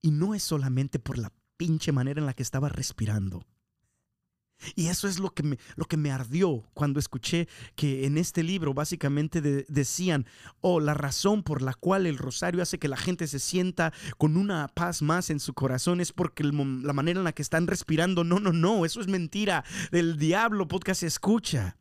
Y 0.00 0.10
no 0.10 0.34
es 0.34 0.42
solamente 0.42 0.98
por 0.98 1.18
la 1.18 1.32
pinche 1.56 1.92
manera 1.92 2.20
en 2.20 2.26
la 2.26 2.34
que 2.34 2.42
estaba 2.42 2.68
respirando. 2.68 3.46
Y 4.74 4.88
eso 4.88 5.08
es 5.08 5.18
lo 5.18 5.30
que 5.30 5.42
me, 5.42 5.58
lo 5.76 5.84
que 5.84 5.96
me 5.96 6.10
ardió 6.10 6.64
cuando 6.74 7.00
escuché 7.00 7.48
que 7.74 8.06
en 8.06 8.18
este 8.18 8.42
libro 8.42 8.74
básicamente 8.74 9.40
decían, 9.40 10.26
oh, 10.60 10.80
la 10.80 10.94
razón 10.94 11.42
por 11.42 11.62
la 11.62 11.74
cual 11.74 12.06
el 12.06 12.18
rosario 12.18 12.62
hace 12.62 12.78
que 12.78 12.88
la 12.88 12.96
gente 12.96 13.26
se 13.26 13.38
sienta 13.38 13.92
con 14.18 14.36
una 14.36 14.68
paz 14.68 15.02
más 15.02 15.30
en 15.30 15.40
su 15.40 15.54
corazón 15.54 16.00
es 16.00 16.12
porque 16.12 16.44
la 16.44 16.92
manera 16.92 17.20
en 17.20 17.24
la 17.24 17.32
que 17.32 17.42
están 17.42 17.66
respirando, 17.66 18.24
no, 18.24 18.38
no, 18.40 18.52
no, 18.52 18.84
eso 18.84 19.00
es 19.00 19.08
mentira. 19.08 19.64
del 19.90 20.16
diablo 20.16 20.68
podcast 20.68 21.02
escucha. 21.02 21.76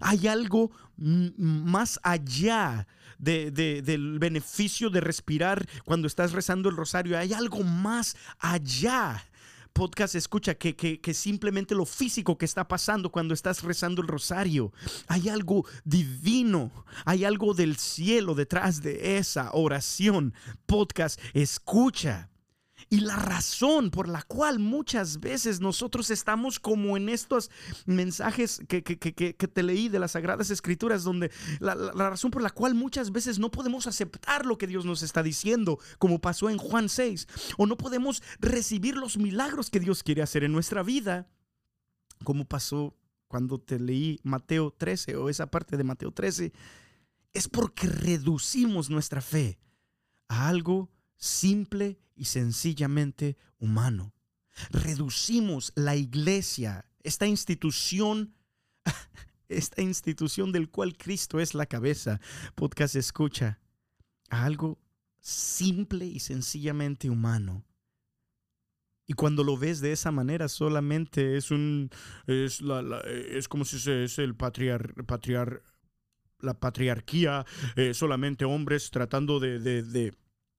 Hay 0.00 0.26
algo 0.26 0.70
más 0.96 2.00
allá 2.02 2.86
del 3.18 4.18
beneficio 4.18 4.90
de 4.90 5.00
respirar 5.00 5.66
cuando 5.84 6.06
estás 6.06 6.32
rezando 6.32 6.68
el 6.68 6.76
rosario. 6.76 7.18
Hay 7.18 7.32
algo 7.32 7.62
más 7.62 8.16
allá 8.38 9.24
podcast 9.74 10.14
escucha 10.14 10.54
que, 10.54 10.74
que, 10.74 11.14
simplemente 11.14 11.74
lo 11.74 11.84
físico 11.84 12.38
que 12.38 12.44
está 12.44 12.66
pasando 12.66 13.10
cuando 13.10 13.34
estás 13.34 13.62
rezando 13.62 14.00
el 14.00 14.08
rosario. 14.08 14.72
Hay 15.08 15.28
algo 15.28 15.66
divino, 15.84 16.70
hay 17.04 17.24
algo 17.24 17.52
del 17.52 17.76
cielo 17.76 18.34
detrás 18.34 18.80
de 18.80 19.18
esa 19.18 19.50
oración. 19.52 20.32
Podcast 20.66 21.20
escucha. 21.34 22.30
Y 22.90 23.00
la 23.00 23.16
razón 23.16 23.90
por 23.90 24.08
la 24.08 24.22
cual 24.22 24.58
muchas 24.58 25.20
veces 25.20 25.60
nosotros 25.60 26.10
estamos 26.10 26.60
como 26.60 26.96
en 26.96 27.08
estos 27.08 27.50
mensajes 27.86 28.62
que, 28.68 28.82
te 28.82 29.62
leí 29.62 29.88
de 29.88 29.98
las 29.98 30.12
Sagradas 30.12 30.50
Escrituras, 30.50 31.04
donde 31.04 31.30
la, 31.60 31.74
razón 31.92 32.30
por 32.30 32.42
la 32.42 32.50
cual 32.50 32.74
muchas 32.74 33.10
veces 33.12 33.38
no 33.38 33.50
podemos 33.50 33.86
aceptar 33.86 34.46
lo 34.46 34.58
que 34.58 34.66
Dios 34.66 34.84
nos 34.84 35.02
está 35.02 35.22
diciendo, 35.22 35.78
como 35.98 36.20
pasó 36.20 36.50
en 36.50 36.58
Juan 36.58 36.88
6, 36.88 37.26
o 37.56 37.66
no 37.66 37.76
podemos 37.76 38.22
recibir 38.38 38.96
los 38.96 39.16
milagros 39.16 39.70
que 39.70 39.80
Dios 39.80 40.02
quiere 40.02 40.22
hacer 40.22 40.44
en 40.44 40.52
nuestra 40.52 40.82
vida, 40.82 41.28
como 42.22 42.44
pasó 42.44 42.96
cuando 43.28 43.58
te 43.58 43.78
leí 43.80 44.20
Mateo 44.22 44.70
13 44.70 45.16
o 45.16 45.28
esa 45.28 45.50
parte 45.50 45.76
de 45.76 45.84
Mateo 45.84 46.12
13, 46.12 46.52
es 47.32 47.48
porque 47.48 47.88
reducimos 47.88 48.90
nuestra 48.90 49.20
fe 49.20 49.58
a 50.28 50.48
algo 50.48 50.93
simple 51.24 51.98
y 52.14 52.26
sencillamente 52.26 53.36
humano. 53.58 54.12
Reducimos 54.70 55.72
la 55.74 55.96
iglesia, 55.96 56.84
esta 57.02 57.26
institución, 57.26 58.34
esta 59.48 59.82
institución 59.82 60.52
del 60.52 60.70
cual 60.70 60.96
Cristo 60.96 61.40
es 61.40 61.54
la 61.54 61.66
cabeza, 61.66 62.20
podcast 62.54 62.94
escucha, 62.94 63.58
a 64.28 64.44
algo 64.44 64.78
simple 65.20 66.04
y 66.04 66.20
sencillamente 66.20 67.08
humano. 67.08 67.64
Y 69.06 69.14
cuando 69.14 69.44
lo 69.44 69.56
ves 69.56 69.80
de 69.80 69.92
esa 69.92 70.10
manera, 70.10 70.48
solamente 70.48 71.36
es 71.36 71.50
un. 71.50 71.90
Es, 72.26 72.62
la, 72.62 73.00
es 73.00 73.48
como 73.48 73.64
si 73.64 73.76
es 73.90 74.18
el 74.18 74.34
patriar, 74.34 74.94
patriar, 75.04 75.62
la 76.40 76.54
patriarquía, 76.58 77.44
eh, 77.76 77.92
solamente 77.92 78.44
hombres 78.46 78.90
tratando 78.90 79.40
de, 79.40 79.58
de, 79.58 80.14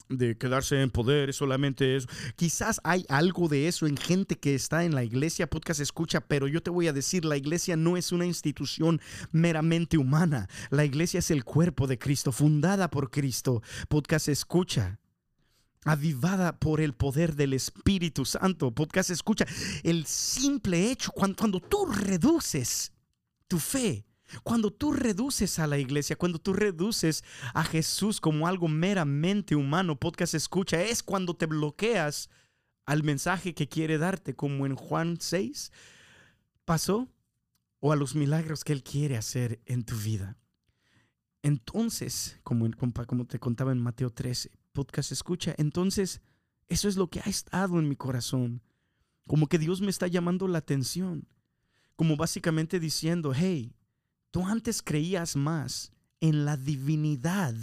de, 0.09 0.37
quedarse 0.37 0.81
en 0.81 0.89
poder, 0.89 1.33
solamente 1.33 1.95
eso. 1.95 2.07
Quizás 2.35 2.79
hay 2.83 3.05
algo 3.09 3.47
de 3.47 3.67
eso 3.67 3.87
en 3.87 3.97
gente 3.97 4.37
que 4.37 4.55
está 4.55 4.83
en 4.83 4.95
la 4.95 5.03
iglesia, 5.03 5.49
podcast 5.49 5.79
escucha, 5.79 6.21
pero 6.21 6.47
yo 6.47 6.61
te 6.61 6.69
voy 6.69 6.87
a 6.87 6.93
decir, 6.93 7.25
la 7.25 7.37
iglesia 7.37 7.75
no 7.75 7.97
es 7.97 8.11
una 8.11 8.25
institución 8.25 9.01
meramente 9.31 9.97
humana. 9.97 10.47
La 10.69 10.85
iglesia 10.85 11.19
es 11.19 11.31
el 11.31 11.43
cuerpo 11.43 11.87
de 11.87 11.97
Cristo, 11.97 12.31
fundada 12.31 12.89
por 12.89 13.11
Cristo. 13.11 13.61
Podcast 13.89 14.29
escucha 14.29 14.99
avivada 15.85 16.59
por 16.59 16.81
el 16.81 16.93
poder 16.93 17.35
del 17.35 17.53
Espíritu 17.53 18.25
Santo. 18.25 18.71
Podcast 18.71 19.11
escucha, 19.11 19.45
el 19.83 20.05
simple 20.07 20.91
hecho, 20.91 21.11
cuando, 21.11 21.37
cuando, 21.37 21.59
tú 21.59 21.85
reduces 21.85 22.91
tu 23.47 23.59
fe, 23.59 24.03
cuando 24.43 24.71
tú 24.71 24.93
reduces 24.93 25.59
a 25.59 25.67
la 25.67 25.77
iglesia, 25.77 26.15
cuando 26.15 26.39
tú 26.39 26.53
reduces 26.53 27.23
a 27.53 27.63
Jesús 27.63 28.19
como 28.19 28.47
algo 28.47 28.67
meramente 28.67 29.55
humano, 29.55 29.99
podcast 29.99 30.33
escucha, 30.33 30.81
es 30.81 31.03
cuando 31.03 31.35
te 31.35 31.45
bloqueas 31.45 32.29
al 32.85 33.03
mensaje 33.03 33.53
que 33.53 33.67
quiere 33.67 33.97
darte, 33.97 34.35
como 34.35 34.65
en 34.65 34.75
Juan 34.75 35.17
6 35.19 35.71
pasó, 36.65 37.09
o 37.79 37.91
a 37.91 37.95
los 37.95 38.15
milagros 38.15 38.63
que 38.63 38.73
Él 38.73 38.83
quiere 38.83 39.17
hacer 39.17 39.61
en 39.65 39.83
tu 39.83 39.95
vida. 39.95 40.37
Entonces, 41.43 42.39
como, 42.43 42.67
como 42.71 43.25
te 43.27 43.39
contaba 43.39 43.71
en 43.71 43.79
Mateo 43.79 44.09
13, 44.09 44.51
podcast 44.71 45.11
escucha. 45.11 45.53
Entonces, 45.59 46.21
eso 46.67 46.87
es 46.87 46.97
lo 46.97 47.09
que 47.11 47.19
ha 47.19 47.29
estado 47.29 47.77
en 47.77 47.87
mi 47.87 47.95
corazón. 47.95 48.63
Como 49.27 49.47
que 49.47 49.59
Dios 49.59 49.81
me 49.81 49.91
está 49.91 50.07
llamando 50.07 50.47
la 50.47 50.57
atención. 50.57 51.27
Como 51.95 52.17
básicamente 52.17 52.79
diciendo, 52.79 53.33
hey, 53.35 53.75
tú 54.35 54.45
antes 54.45 54.81
creías 54.81 55.37
más 55.37 55.93
en 56.19 56.43
la 56.43 56.57
divinidad 56.57 57.55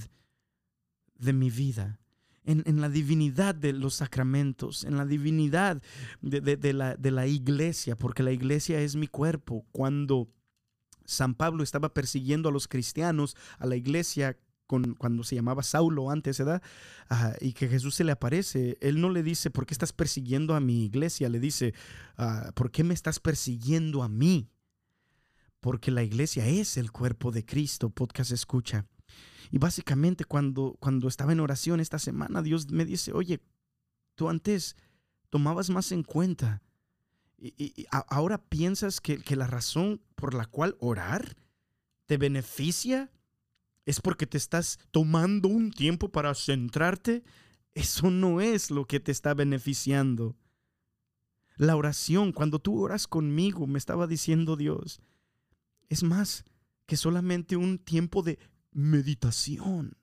de 1.19 1.35
mi 1.35 1.51
vida. 1.51 2.01
En, 2.45 2.81
la 2.81 2.89
divinidad 2.89 3.55
de 3.55 3.75
los 3.75 3.97
sacramentos, 3.97 4.85
en 4.85 4.97
la 4.97 5.05
divinidad 5.05 5.83
de, 6.23 6.73
la, 6.73 6.97
de 6.97 7.11
la 7.11 7.27
iglesia, 7.27 7.95
porque 7.99 8.23
la 8.23 8.33
iglesia 8.33 8.81
es 8.81 8.97
mi 8.97 9.07
cuerpo. 9.07 9.67
Cuando 9.71 10.33
San 11.05 11.35
Pablo 11.35 11.63
estaba 11.63 11.93
persiguiendo 11.93 12.49
a 12.49 12.53
los 12.53 12.69
cristianos, 12.69 13.37
a 13.59 13.67
la 13.67 13.77
iglesia 13.77 14.39
cuando 14.67 15.25
se 15.25 15.35
llamaba 15.35 15.63
Saulo 15.63 16.11
antes, 16.11 16.39
¿verdad? 16.39 16.63
y 17.43 17.53
que 17.53 17.69
Jesús 17.69 17.97
se 17.97 18.05
le 18.05 18.13
aparece, 18.13 18.79
él 18.81 18.99
no 18.99 19.11
le 19.11 19.23
dice, 19.23 19.51
¿por 19.51 19.67
qué 19.67 19.75
estás 19.75 19.93
persiguiendo 19.93 20.55
a 20.55 20.61
mi 20.61 20.87
iglesia? 20.87 21.29
Le 21.29 21.39
dice, 21.39 21.75
ah, 22.17 22.51
¿por 22.55 22.71
qué 22.71 22.83
me 22.83 22.95
estás 22.95 23.21
persiguiendo 23.21 24.03
a 24.03 24.09
mí? 24.09 24.49
Porque 25.63 25.93
la 25.93 26.03
iglesia 26.03 26.45
es 26.49 26.77
el 26.77 26.91
cuerpo 26.91 27.31
de 27.31 27.47
Cristo, 27.47 27.89
podcast 27.89 28.33
escucha. 28.33 28.85
Y 29.53 29.59
básicamente 29.59 30.25
cuando, 30.25 30.77
cuando 30.81 31.07
estaba 31.07 31.31
en 31.31 31.39
oración 31.39 31.79
esta 31.79 32.01
semana, 32.01 32.43
Dios 32.43 32.73
me 32.73 32.85
dice, 32.85 33.13
oye, 33.13 33.41
tú 34.17 34.29
antes 34.29 34.75
tomabas 35.31 35.71
más 35.71 35.93
en 35.93 36.03
cuenta. 36.03 36.63
Y, 37.39 37.87
ahora 37.91 38.39
piensas 38.39 39.01
que, 39.01 39.19
que 39.19 39.37
la 39.37 39.47
razón 39.47 40.03
por 40.17 40.35
la 40.35 40.47
cual 40.47 40.77
orar 40.81 41.37
te 42.07 42.17
beneficia 42.17 43.13
es 43.87 44.01
porque 44.01 44.27
te 44.27 44.39
estás 44.39 44.81
tomando 44.91 45.47
un 45.47 45.71
tiempo 45.71 46.09
para 46.09 46.35
centrarte. 46.35 47.23
Eso 47.73 48.11
no 48.11 48.41
es 48.41 48.73
lo 48.73 48.87
que 48.87 48.99
te 48.99 49.13
está 49.13 49.33
beneficiando. 49.33 50.35
La 51.55 51.77
oración, 51.77 52.33
cuando 52.33 52.59
tú 52.59 52.83
oras 52.83 53.07
conmigo, 53.07 53.69
me 53.69 53.79
estaba 53.79 54.09
diciendo 54.09 54.57
Dios, 54.57 55.01
es 55.93 56.03
más 56.03 56.45
que 56.87 56.97
solamente 56.97 57.57
un 57.57 57.79
tiempo 57.79 58.23
de 58.23 58.39
meditación. 58.73 59.97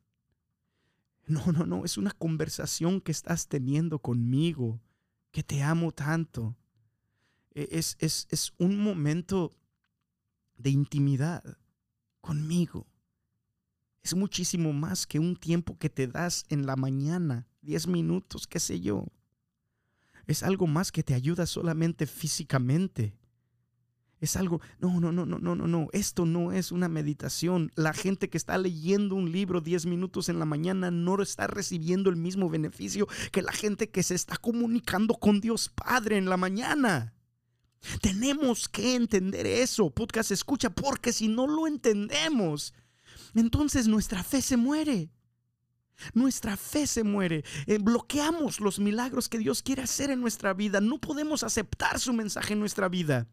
No, 1.28 1.46
no, 1.52 1.66
no, 1.66 1.86
es 1.86 1.98
una 1.98 2.12
conversación 2.12 3.02
que 3.02 3.12
estás 3.12 3.48
teniendo 3.48 4.00
conmigo, 4.00 4.82
que 5.32 5.44
te 5.44 5.62
amo 5.62 5.92
tanto. 5.92 6.58
E, 7.54 7.70
es, 7.72 7.98
es, 8.00 8.28
es 8.32 8.54
un 8.58 8.80
momento 8.80 9.52
de 10.58 10.72
intimidad 10.72 11.44
conmigo 12.20 12.88
es 14.02 14.16
muchísimo 14.16 14.74
más 14.74 15.06
que 15.06 15.20
un 15.20 15.36
tiempo 15.36 15.78
que 15.78 15.90
te 15.90 16.08
das 16.08 16.46
en 16.50 16.66
la 16.66 16.76
mañana, 16.76 17.48
10 17.62 17.88
minutos, 17.88 18.48
qué 18.48 18.60
sé 18.60 18.80
yo. 18.80 19.06
Es 20.26 20.44
algo 20.44 20.68
más 20.68 20.92
que 20.92 21.04
te 21.04 21.14
ayuda 21.14 21.46
solamente 21.46 22.06
físicamente. 22.08 23.19
Es 24.20 24.36
algo, 24.36 24.60
no, 24.80 25.00
no, 25.00 25.14
no, 25.14 25.26
no, 25.26 25.40
no, 25.40 25.56
no, 25.56 25.68
no, 25.68 25.88
esto 25.94 26.26
no 26.26 26.52
es 26.52 26.74
una 26.74 26.90
meditación. 26.90 27.72
La 27.76 27.94
gente 27.94 28.30
que 28.30 28.38
está 28.38 28.58
leyendo 28.58 29.16
un 29.16 29.32
libro 29.32 29.62
10 29.62 29.86
minutos 29.86 30.28
en 30.28 30.40
la 30.40 30.46
mañana 30.46 30.92
no 30.92 31.22
está 31.22 31.48
recibiendo 31.48 32.10
el 32.10 32.18
mismo 32.18 32.50
beneficio 32.50 33.08
que 33.32 33.42
la 33.42 33.54
gente 33.54 33.90
que 33.90 34.04
se 34.04 34.16
está 34.16 34.36
comunicando 34.36 35.14
con 35.16 35.40
Dios 35.40 35.70
Padre 35.70 36.18
en 36.18 36.30
la 36.30 36.36
mañana. 36.36 37.14
Tenemos 38.02 38.68
que 38.68 38.96
entender 38.96 39.48
eso, 39.48 39.90
podcast 39.90 40.32
escucha, 40.32 40.70
porque 40.70 41.14
si 41.14 41.30
no 41.30 41.48
lo 41.48 41.66
entendemos, 41.66 42.74
entonces 43.36 43.88
nuestra 43.88 44.24
fe 44.24 44.42
se 44.42 44.58
muere. 44.58 45.12
Nuestra 46.14 46.58
fe 46.58 46.88
se 46.88 47.04
muere. 47.04 47.44
Eh, 47.68 47.78
bloqueamos 47.78 48.60
los 48.60 48.80
milagros 48.80 49.30
que 49.30 49.38
Dios 49.38 49.62
quiere 49.62 49.84
hacer 49.84 50.10
en 50.10 50.22
nuestra 50.22 50.54
vida. 50.54 50.82
No 50.82 51.00
podemos 51.00 51.44
aceptar 51.44 52.00
su 52.00 52.14
mensaje 52.14 52.54
en 52.54 52.60
nuestra 52.60 52.90
vida. 52.90 53.28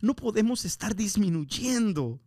No 0.00 0.14
podemos 0.14 0.64
estar 0.64 0.94
disminuyendo 0.94 2.20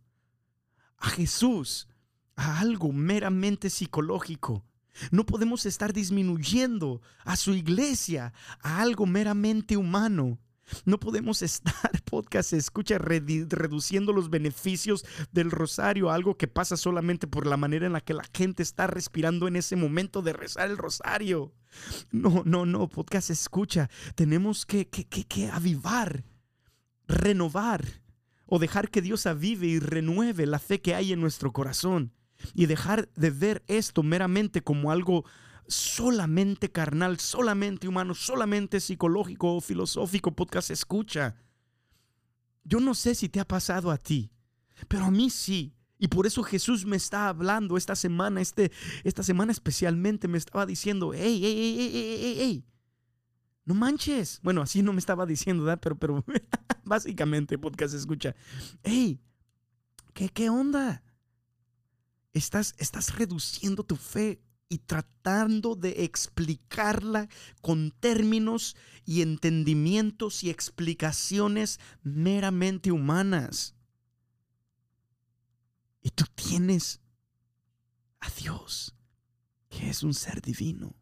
a 0.98 1.08
Jesús 1.08 1.88
a 2.36 2.60
algo 2.60 2.92
meramente 2.92 3.70
psicológico. 3.70 4.64
No 5.10 5.26
podemos 5.26 5.66
estar 5.66 5.92
disminuyendo 5.92 7.02
a 7.24 7.36
su 7.36 7.52
iglesia 7.52 8.32
a 8.60 8.80
algo 8.80 9.06
meramente 9.06 9.76
humano. 9.76 10.38
No 10.84 10.98
podemos 10.98 11.42
estar, 11.42 11.74
podcast, 12.04 12.52
escucha, 12.52 12.96
reduciendo 12.98 14.12
los 14.12 14.30
beneficios 14.30 15.04
del 15.32 15.50
rosario 15.50 16.10
a 16.10 16.14
algo 16.14 16.36
que 16.36 16.48
pasa 16.48 16.76
solamente 16.76 17.26
por 17.26 17.46
la 17.46 17.56
manera 17.56 17.86
en 17.86 17.92
la 17.92 18.00
que 18.00 18.14
la 18.14 18.24
gente 18.32 18.62
está 18.62 18.86
respirando 18.86 19.46
en 19.46 19.56
ese 19.56 19.76
momento 19.76 20.22
de 20.22 20.32
rezar 20.32 20.70
el 20.70 20.78
rosario. 20.78 21.52
No, 22.12 22.42
no, 22.44 22.64
no, 22.64 22.88
podcast, 22.88 23.30
escucha. 23.30 23.90
Tenemos 24.14 24.64
que, 24.64 24.88
que, 24.88 25.04
que, 25.04 25.24
que 25.24 25.48
avivar, 25.48 26.24
renovar 27.06 27.84
o 28.46 28.58
dejar 28.58 28.90
que 28.90 29.02
Dios 29.02 29.26
avive 29.26 29.66
y 29.66 29.78
renueve 29.78 30.46
la 30.46 30.58
fe 30.58 30.80
que 30.80 30.94
hay 30.94 31.12
en 31.12 31.20
nuestro 31.20 31.52
corazón 31.52 32.12
y 32.54 32.66
dejar 32.66 33.08
de 33.16 33.30
ver 33.30 33.64
esto 33.66 34.02
meramente 34.02 34.62
como 34.62 34.90
algo 34.90 35.24
solamente 35.66 36.70
carnal, 36.70 37.18
solamente 37.18 37.88
humano, 37.88 38.14
solamente 38.14 38.80
psicológico 38.80 39.56
o 39.56 39.60
filosófico, 39.60 40.32
podcast 40.32 40.70
escucha. 40.70 41.36
Yo 42.64 42.80
no 42.80 42.94
sé 42.94 43.14
si 43.14 43.28
te 43.28 43.40
ha 43.40 43.48
pasado 43.48 43.90
a 43.90 43.96
ti, 43.96 44.30
pero 44.88 45.04
a 45.04 45.10
mí 45.10 45.30
sí. 45.30 45.74
Y 45.98 46.08
por 46.08 46.26
eso 46.26 46.42
Jesús 46.42 46.84
me 46.84 46.96
está 46.96 47.28
hablando 47.28 47.76
esta 47.78 47.96
semana, 47.96 48.40
este, 48.40 48.72
esta 49.04 49.22
semana 49.22 49.52
especialmente 49.52 50.28
me 50.28 50.36
estaba 50.36 50.66
diciendo, 50.66 51.12
hey, 51.14 51.40
hey, 51.42 51.54
hey, 51.56 51.90
hey, 51.92 52.18
hey, 52.20 52.36
hey, 52.38 52.64
no 53.64 53.74
manches. 53.74 54.40
Bueno, 54.42 54.62
así 54.62 54.82
no 54.82 54.92
me 54.92 54.98
estaba 54.98 55.24
diciendo. 55.26 55.64
Pero, 55.80 55.96
pero 55.98 56.24
básicamente 56.86 57.58
podcast 57.58 57.94
escucha, 57.94 58.34
hey, 58.82 59.20
¿qué, 60.12 60.28
qué 60.28 60.50
onda? 60.50 61.02
Estás, 62.32 62.74
estás 62.78 63.16
reduciendo 63.16 63.84
tu 63.84 63.96
fe 63.96 64.40
y 64.68 64.78
tratando 64.78 65.76
de 65.76 66.04
explicarla 66.04 67.28
con 67.60 67.92
términos 67.92 68.76
y 69.04 69.22
entendimientos 69.22 70.42
y 70.42 70.50
explicaciones 70.50 71.78
meramente 72.02 72.90
humanas. 72.90 73.74
Y 76.02 76.10
tú 76.10 76.24
tienes 76.34 77.00
a 78.20 78.30
Dios, 78.30 78.94
que 79.68 79.90
es 79.90 80.02
un 80.02 80.14
ser 80.14 80.42
divino. 80.42 80.94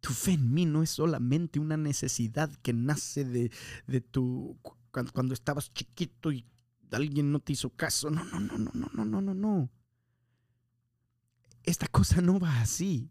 Tu 0.00 0.12
fe 0.12 0.32
en 0.32 0.52
mí 0.52 0.64
no 0.64 0.82
es 0.82 0.90
solamente 0.90 1.58
una 1.58 1.76
necesidad 1.76 2.50
que 2.62 2.72
nace 2.72 3.24
de, 3.24 3.50
de 3.86 4.00
tu 4.00 4.58
cuando 4.90 5.34
estabas 5.34 5.72
chiquito 5.72 6.32
y 6.32 6.44
alguien 6.90 7.30
no 7.30 7.40
te 7.40 7.52
hizo 7.52 7.70
caso. 7.70 8.10
No, 8.10 8.24
no, 8.24 8.40
no, 8.40 8.58
no, 8.58 8.70
no, 8.74 8.90
no, 8.92 9.04
no, 9.04 9.20
no, 9.20 9.34
no. 9.34 9.70
Esta 11.62 11.86
cosa 11.86 12.20
no 12.20 12.38
va 12.38 12.60
así. 12.60 13.10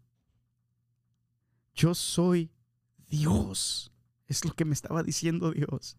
Yo 1.74 1.94
soy 1.94 2.50
Dios. 3.08 3.92
Es 4.26 4.44
lo 4.44 4.54
que 4.54 4.64
me 4.64 4.74
estaba 4.74 5.02
diciendo 5.02 5.52
Dios. 5.52 5.96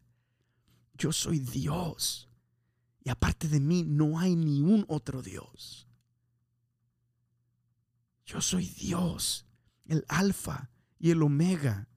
Yo 0.93 1.11
soy 1.11 1.39
Dios. 1.39 2.29
Y 3.03 3.09
aparte 3.09 3.47
de 3.47 3.59
mí 3.59 3.83
no 3.83 4.19
hay 4.19 4.35
ni 4.35 4.61
un 4.61 4.85
otro 4.87 5.21
Dios. 5.21 5.87
Yo 8.25 8.39
soy 8.39 8.65
Dios, 8.65 9.45
el 9.85 10.05
alfa 10.07 10.70
y 11.01 11.09
el 11.09 11.23
omega, 11.23 11.89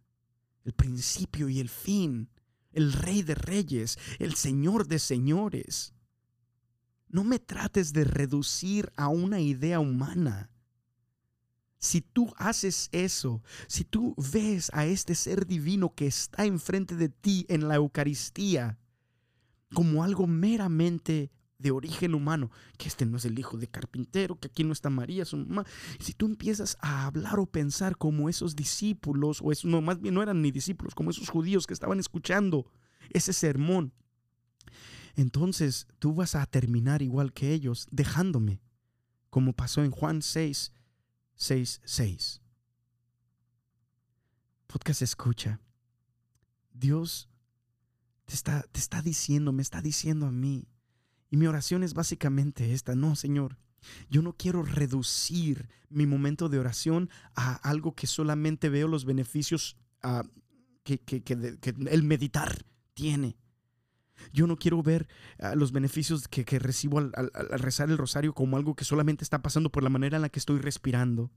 el 0.65 0.73
principio 0.73 1.51
y 1.51 1.61
el 1.61 1.69
fin, 1.69 2.31
el 2.73 2.95
rey 2.95 3.23
de 3.23 3.35
reyes, 3.35 3.99
el 4.19 4.35
señor 4.35 4.89
de 4.89 4.99
señores. 4.99 5.93
No 7.09 7.23
me 7.23 7.39
trates 7.39 7.93
de 7.93 8.05
reducir 8.05 8.91
a 8.97 9.09
una 9.09 9.41
idea 9.41 9.79
humana. 9.79 10.51
Si 11.79 12.01
tú 12.01 12.33
haces 12.39 12.89
eso, 12.93 13.43
si 13.67 13.85
tú 13.85 14.15
ves 14.33 14.71
a 14.73 14.87
este 14.87 15.15
ser 15.15 15.47
divino 15.47 15.95
que 15.95 16.07
está 16.07 16.47
enfrente 16.47 16.97
de 16.97 17.11
ti 17.11 17.45
en 17.51 17.69
la 17.69 17.75
Eucaristía 17.75 18.79
como 19.75 20.03
algo 20.03 20.27
meramente 20.27 21.31
de 21.65 21.71
origen 21.71 22.15
humano, 22.15 22.51
que 22.77 22.89
este 22.89 23.07
no 23.07 23.17
es 23.17 23.25
el 23.25 23.39
hijo 23.39 23.57
de 23.57 23.69
carpintero, 23.69 24.39
que 24.39 24.49
aquí 24.49 24.65
no 24.65 24.75
está 24.75 24.91
María, 24.91 25.25
su 25.25 25.39
mamá. 25.39 25.65
Si 25.99 26.13
tú 26.13 26.27
empiezas 26.27 26.77
a 26.83 27.07
hablar 27.07 27.39
o 27.41 27.47
pensar 27.47 27.97
como 27.97 28.29
esos 28.29 28.55
discípulos, 28.55 29.41
o 29.43 29.51
eso, 29.51 29.67
no, 29.67 29.81
más 29.81 29.99
bien 29.99 30.13
no 30.13 30.23
eran 30.23 30.43
ni 30.43 30.51
discípulos, 30.51 30.95
como 30.95 31.09
esos 31.09 31.31
judíos 31.31 31.67
que 31.67 31.73
estaban 31.73 31.99
escuchando 31.99 32.71
ese 33.15 33.33
sermón, 33.33 33.95
entonces 35.17 35.87
tú 35.99 36.13
vas 36.13 36.35
a 36.35 36.45
terminar 36.45 37.01
igual 37.01 37.33
que 37.33 37.55
ellos, 37.55 37.89
dejándome, 37.91 38.61
como 39.31 39.55
pasó 39.55 39.83
en 39.83 39.91
Juan 39.91 40.21
6, 40.21 40.71
6. 41.35 42.43
Podcast 44.67 45.01
escucha. 45.01 45.63
Dios 46.75 47.31
te 48.27 48.35
está, 48.35 48.65
te 48.65 48.81
está 48.81 49.01
diciendo, 49.01 49.51
me 49.53 49.63
está 49.63 49.81
diciendo 49.81 50.27
a 50.27 50.31
mí. 50.31 50.69
Y 51.31 51.37
mi 51.37 51.47
oración 51.47 51.83
es 51.83 51.95
básicamente 51.95 52.73
esta. 52.73 52.95
No, 52.95 53.17
Señor, 53.17 53.57
yo 54.09 54.23
no 54.23 54.35
quiero 54.37 54.63
reducir 54.63 55.69
mi 55.89 56.07
momento 56.07 56.49
de 56.49 56.59
oración 56.59 57.11
a 57.35 57.55
algo 57.55 57.95
que 57.95 58.07
solamente 58.07 58.69
veo 58.69 58.89
los 58.89 59.05
beneficios 59.05 59.77
uh, 60.03 60.23
que, 60.83 61.23
el 61.91 62.03
meditar 62.03 62.65
tiene. 62.95 63.37
Yo 64.33 64.47
no 64.47 64.57
quiero 64.57 64.83
ver 64.83 65.09
uh, 65.39 65.57
los 65.57 65.73
beneficios 65.73 66.29
que, 66.29 66.59
recibo 66.59 66.99
al, 66.99 67.13
al, 67.15 67.59
rezar 67.59 67.91
el 67.91 67.99
rosario 67.99 68.33
como 68.33 68.57
algo 68.57 68.75
que 68.75 68.85
solamente 68.85 69.25
está 69.25 69.43
pasando 69.43 69.71
por 69.71 69.83
la 69.83 69.91
manera 69.91 70.17
en 70.17 70.23
la 70.23 70.29
que 70.29 70.39
estoy 70.39 70.59
respirando. 70.59 71.31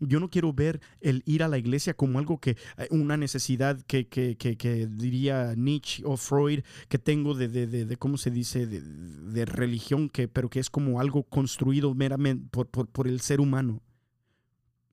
Yo 0.00 0.20
no 0.20 0.28
quiero 0.28 0.52
ver 0.52 0.80
el 1.00 1.22
ir 1.26 1.42
a 1.42 1.48
la 1.48 1.58
iglesia 1.58 1.94
como 1.94 2.18
algo 2.18 2.38
que, 2.38 2.56
eh, 2.76 2.88
una 2.90 3.16
necesidad 3.16 3.80
que, 3.82 4.06
que, 4.06 4.36
que 4.36 4.86
diría 4.86 5.54
Nietzsche 5.56 6.02
o 6.04 6.16
Freud, 6.16 6.60
que 6.88 6.98
tengo 6.98 7.34
de, 7.34 7.48
de, 7.48 7.66
de, 7.66 7.96
¿cómo 7.96 8.18
se 8.18 8.30
dice?, 8.30 8.66
de, 8.66 9.44
religión, 9.44 10.08
que, 10.08 10.28
pero 10.28 10.50
que 10.50 10.60
es 10.60 10.70
como 10.70 11.00
algo 11.00 11.24
construido 11.24 11.94
meramente 11.94 12.46
por, 12.50 12.68
por, 12.68 12.86
por 12.88 13.08
el 13.08 13.20
ser 13.20 13.40
humano. 13.40 13.82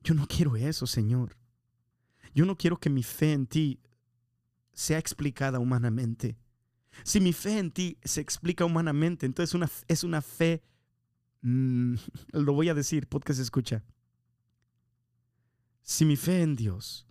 Yo 0.03 0.13
no 0.13 0.27
quiero 0.27 0.55
eso, 0.55 0.87
Señor. 0.87 1.37
Yo 2.33 2.45
no 2.45 2.57
quiero 2.57 2.77
que 2.77 2.89
mi 2.89 3.03
fe 3.03 3.33
en 3.33 3.47
ti 3.47 3.79
sea 4.73 4.97
explicada 4.97 5.59
humanamente. 5.59 6.37
Si 7.03 7.19
mi 7.19 7.33
fe 7.33 7.59
en 7.59 7.71
ti 7.71 7.97
se 8.03 8.21
explica 8.21 8.65
humanamente, 8.65 9.25
entonces 9.25 9.53
una, 9.53 9.69
es 9.87 10.03
una 10.03 10.21
fe, 10.21 10.63
mmm, 11.41 11.95
lo 12.31 12.53
voy 12.53 12.69
a 12.69 12.73
decir, 12.73 13.07
podcast 13.07 13.39
escucha. 13.39 13.83
Si 15.89 16.05
mi 16.05 16.17
fe 16.17 16.43
en 16.43 16.55
Dios 16.55 17.07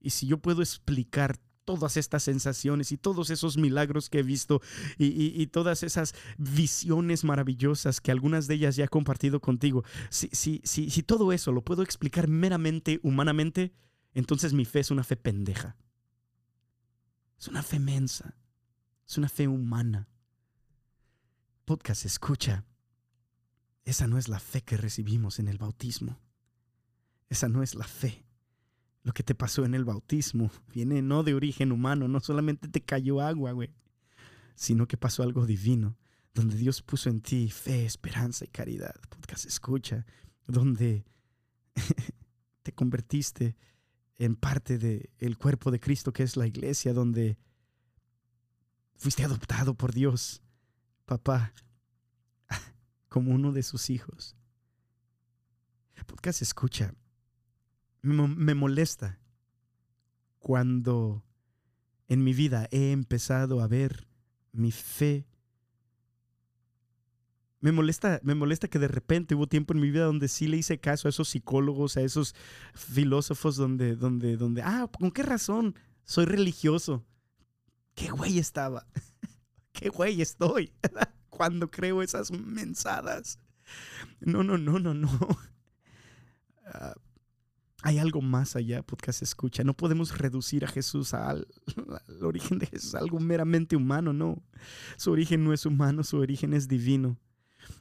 y 0.00 0.08
si 0.08 0.26
yo 0.26 0.38
puedo 0.38 0.62
explicar 0.62 1.38
todas 1.66 1.98
estas 1.98 2.22
sensaciones 2.22 2.90
y 2.90 2.96
todos 2.96 3.28
esos 3.28 3.58
milagros 3.58 4.08
que 4.08 4.20
he 4.20 4.22
visto 4.22 4.62
y, 4.96 5.38
y, 5.38 5.46
todas 5.48 5.82
esas 5.82 6.14
visiones 6.38 7.24
maravillosas 7.24 8.00
que 8.00 8.10
algunas 8.10 8.46
de 8.46 8.54
ellas 8.54 8.74
ya 8.74 8.86
he 8.86 8.88
compartido 8.88 9.40
contigo, 9.40 9.84
si, 10.08 10.30
si, 10.32 10.62
si, 10.64 10.88
si 10.88 11.02
todo 11.02 11.30
eso 11.34 11.52
lo 11.52 11.62
puedo 11.62 11.82
explicar 11.82 12.26
meramente 12.26 13.00
humanamente, 13.02 13.74
entonces 14.14 14.54
mi 14.54 14.64
fe 14.64 14.80
es 14.80 14.90
una 14.90 15.04
fe 15.04 15.16
pendeja. 15.16 15.76
Es 17.38 17.48
una 17.48 17.62
fe 17.62 17.80
mensa. 17.80 18.34
Es 19.06 19.18
una 19.18 19.28
fe 19.28 19.46
humana. 19.46 20.08
Podcast, 21.66 22.06
escucha. 22.06 22.64
Esa 23.84 24.06
no 24.06 24.16
es 24.16 24.30
la 24.30 24.40
fe 24.40 24.62
que 24.62 24.78
recibimos 24.78 25.38
en 25.38 25.48
el 25.48 25.58
bautismo. 25.58 26.18
Esa 27.32 27.48
no 27.48 27.62
es 27.62 27.74
la 27.74 27.86
fe. 27.86 28.26
Lo 29.02 29.14
que 29.14 29.22
te 29.22 29.34
pasó 29.34 29.64
en 29.64 29.74
el 29.74 29.86
bautismo 29.86 30.50
viene 30.68 31.00
no 31.00 31.22
de 31.22 31.32
origen 31.32 31.72
humano, 31.72 32.06
no 32.06 32.20
solamente 32.20 32.68
te 32.68 32.82
cayó 32.82 33.22
agua, 33.22 33.52
güey, 33.52 33.70
sino 34.54 34.86
que 34.86 34.98
pasó 34.98 35.22
algo 35.22 35.46
divino, 35.46 35.96
donde 36.34 36.58
Dios 36.58 36.82
puso 36.82 37.08
en 37.08 37.22
ti 37.22 37.48
fe, 37.48 37.86
esperanza 37.86 38.44
y 38.44 38.48
caridad. 38.48 38.94
Podcast, 39.08 39.46
escucha, 39.46 40.04
donde 40.46 41.06
te 42.62 42.72
convertiste 42.72 43.56
en 44.18 44.36
parte 44.36 44.76
del 44.76 45.08
el 45.18 45.38
cuerpo 45.38 45.70
de 45.70 45.80
Cristo 45.80 46.12
que 46.12 46.24
es 46.24 46.36
la 46.36 46.46
iglesia, 46.46 46.92
donde 46.92 47.38
Fuiste 48.94 49.24
adoptado 49.24 49.74
por 49.74 49.94
Dios, 49.94 50.42
papá, 51.06 51.54
como 53.08 53.32
uno 53.32 53.50
de 53.50 53.62
sus 53.62 53.88
hijos. 53.88 54.36
Podcast 56.06 56.42
escucha. 56.42 56.94
Me 58.02 58.54
molesta 58.54 59.18
cuando 60.38 61.24
en 62.08 62.24
mi 62.24 62.34
vida 62.34 62.68
he 62.70 62.92
empezado 62.92 63.60
a 63.60 63.68
ver 63.68 64.08
mi 64.52 64.72
fe. 64.72 65.26
Me 67.60 67.70
molesta, 67.70 68.20
me 68.24 68.34
molesta 68.34 68.68
que 68.68 68.80
de 68.80 68.88
repente 68.88 69.36
hubo 69.36 69.46
tiempo 69.46 69.72
en 69.72 69.80
mi 69.80 69.90
vida 69.90 70.04
donde 70.04 70.26
sí 70.26 70.48
le 70.48 70.56
hice 70.56 70.80
caso 70.80 71.06
a 71.06 71.10
esos 71.10 71.28
psicólogos, 71.28 71.96
a 71.96 72.02
esos 72.02 72.34
filósofos 72.74 73.56
donde, 73.56 73.94
donde, 73.94 74.36
donde, 74.36 74.62
ah, 74.62 74.90
¿con 74.98 75.12
qué 75.12 75.22
razón 75.22 75.76
soy 76.04 76.24
religioso? 76.24 77.04
qué 77.94 78.10
güey 78.10 78.38
estaba, 78.38 78.86
qué 79.72 79.88
güey 79.88 80.22
estoy 80.22 80.72
cuando 81.30 81.70
creo 81.70 82.02
esas 82.02 82.30
mensadas. 82.30 83.38
No, 84.20 84.42
no, 84.42 84.58
no, 84.58 84.78
no, 84.78 84.94
no. 84.94 85.08
Uh, 86.66 86.92
hay 87.82 87.98
algo 87.98 88.22
más 88.22 88.54
allá, 88.54 88.82
podcast 88.82 89.22
escucha. 89.22 89.64
No 89.64 89.74
podemos 89.74 90.16
reducir 90.16 90.64
a 90.64 90.68
Jesús 90.68 91.14
al, 91.14 91.46
origen 92.22 92.58
de 92.58 92.66
Jesús, 92.66 92.94
algo 92.94 93.18
meramente 93.18 93.76
humano, 93.76 94.12
no. 94.12 94.42
Su 94.96 95.10
origen 95.10 95.44
no 95.44 95.52
es 95.52 95.66
humano, 95.66 96.04
su 96.04 96.18
origen 96.18 96.54
es 96.54 96.68
divino. 96.68 97.18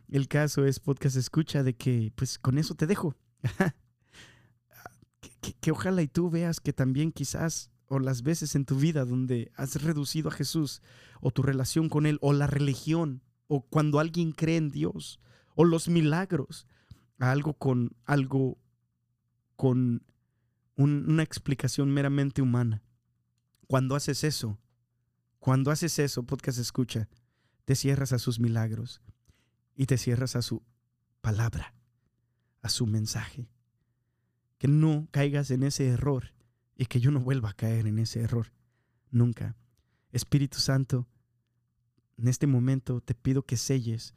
El 0.10 0.28
caso 0.28 0.66
es, 0.66 0.80
podcast 0.80 1.16
escucha, 1.16 1.64
de 1.64 1.76
que, 1.76 2.12
pues 2.16 2.40
con 2.40 2.58
eso 2.58 2.74
te 2.74 2.88
dejo. 2.88 3.16
que, 5.22 5.30
que, 5.40 5.54
que 5.54 5.72
ojalá 5.72 6.02
y 6.02 6.08
tú 6.08 6.30
veas 6.30 6.60
que 6.60 6.74
también 6.74 7.12
quizás 7.12 7.70
o 7.88 8.00
las 8.00 8.24
veces 8.24 8.56
en 8.56 8.66
tu 8.66 8.78
vida 8.78 9.06
donde 9.06 9.52
has 9.56 9.84
reducido 9.84 10.30
a 10.30 10.34
Jesús 10.34 10.82
o 11.20 11.32
tu 11.32 11.44
relación 11.44 11.90
con 11.90 12.06
Él 12.06 12.18
o 12.22 12.34
la 12.34 12.48
religión 12.48 13.22
o 13.48 13.62
cuando 13.68 14.00
alguien 14.00 14.32
cree 14.32 14.58
en 14.58 14.70
Dios 14.70 15.20
o 15.56 15.66
los 15.66 15.90
milagros 15.90 16.68
a 17.20 17.32
algo 17.32 17.54
con 17.54 17.96
algo 18.06 18.58
con 19.62 20.04
un, 20.76 21.06
una 21.08 21.22
explicación 21.22 21.94
meramente 21.94 22.42
humana. 22.42 22.82
Cuando 23.68 23.96
haces 23.96 24.24
eso, 24.24 24.60
cuando 25.38 25.70
haces 25.70 26.00
eso, 26.00 26.24
podcast 26.24 26.58
escucha, 26.58 27.08
te 27.66 27.76
cierras 27.76 28.12
a 28.12 28.18
sus 28.18 28.40
milagros 28.40 29.04
y 29.76 29.86
te 29.86 30.00
cierras 30.00 30.36
a 30.36 30.42
su 30.42 30.64
palabra, 31.22 31.76
a 32.64 32.70
su 32.70 32.88
mensaje. 32.88 33.52
Que 34.58 34.68
no 34.68 35.08
caigas 35.12 35.52
en 35.52 35.62
ese 35.62 35.90
error 35.90 36.34
y 36.76 36.88
que 36.88 37.00
yo 37.00 37.12
no 37.12 37.20
vuelva 37.20 37.52
a 37.52 37.54
caer 37.54 37.86
en 37.86 38.00
ese 38.00 38.22
error. 38.22 38.52
Nunca. 39.12 39.56
Espíritu 40.12 40.58
Santo, 40.58 41.08
en 42.18 42.28
este 42.28 42.48
momento 42.48 43.00
te 43.00 43.14
pido 43.14 43.44
que 43.44 43.58
selles 43.58 44.16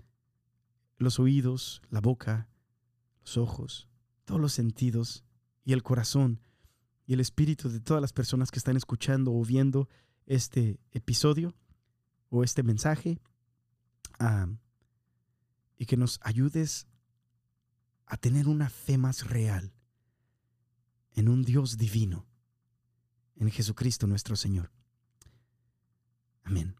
los 0.96 1.20
oídos, 1.20 1.82
la 1.90 2.00
boca, 2.00 2.48
los 3.20 3.36
ojos, 3.36 3.90
todos 4.24 4.40
los 4.40 4.54
sentidos 4.54 5.22
y 5.64 5.72
el 5.72 5.82
corazón 5.82 6.40
y 7.06 7.14
el 7.14 7.20
espíritu 7.20 7.68
de 7.68 7.80
todas 7.80 8.00
las 8.00 8.12
personas 8.12 8.50
que 8.50 8.58
están 8.58 8.76
escuchando 8.76 9.32
o 9.32 9.44
viendo 9.44 9.88
este 10.26 10.78
episodio 10.92 11.54
o 12.30 12.44
este 12.44 12.62
mensaje 12.62 13.18
y 15.76 15.86
que 15.86 15.96
nos 15.96 16.20
ayudes 16.22 16.86
a 18.06 18.16
tener 18.16 18.48
una 18.48 18.70
fe 18.70 18.96
más 18.96 19.28
real 19.28 19.72
en 21.14 21.28
un 21.28 21.42
Dios 21.42 21.76
divino 21.76 22.26
en 23.36 23.50
Jesucristo 23.50 24.06
nuestro 24.06 24.36
Señor. 24.36 24.70
Amén. 26.44 26.76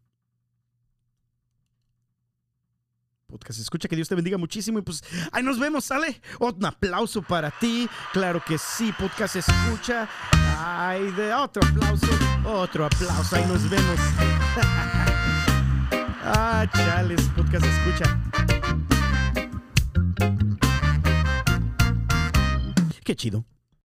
Podcast 3.35 3.59
escucha, 3.59 3.89
que 3.89 3.97
Dios 3.97 4.07
te 4.07 4.15
bendiga 4.15 4.37
muchísimo 4.37 4.79
y 4.79 4.81
pues 4.81 5.03
ahí 5.33 5.43
nos 5.43 5.59
vemos, 5.59 5.83
¿sale? 5.83 6.21
Un 6.39 6.63
aplauso 6.63 7.21
para 7.21 7.51
ti, 7.51 7.89
claro 8.13 8.41
que 8.45 8.57
sí, 8.57 8.93
podcast 8.97 9.35
escucha. 9.35 10.07
Ay, 10.57 11.11
de 11.11 11.33
otro 11.33 11.61
aplauso, 11.67 12.07
otro 12.45 12.85
aplauso, 12.85 13.35
ahí 13.35 13.45
nos 13.45 13.69
vemos. 13.69 13.99
Ah, 16.27 16.65
chales, 16.73 17.21
podcast 17.35 17.63
escucha. 17.63 18.19
Qué 23.03 23.15
chido. 23.15 23.45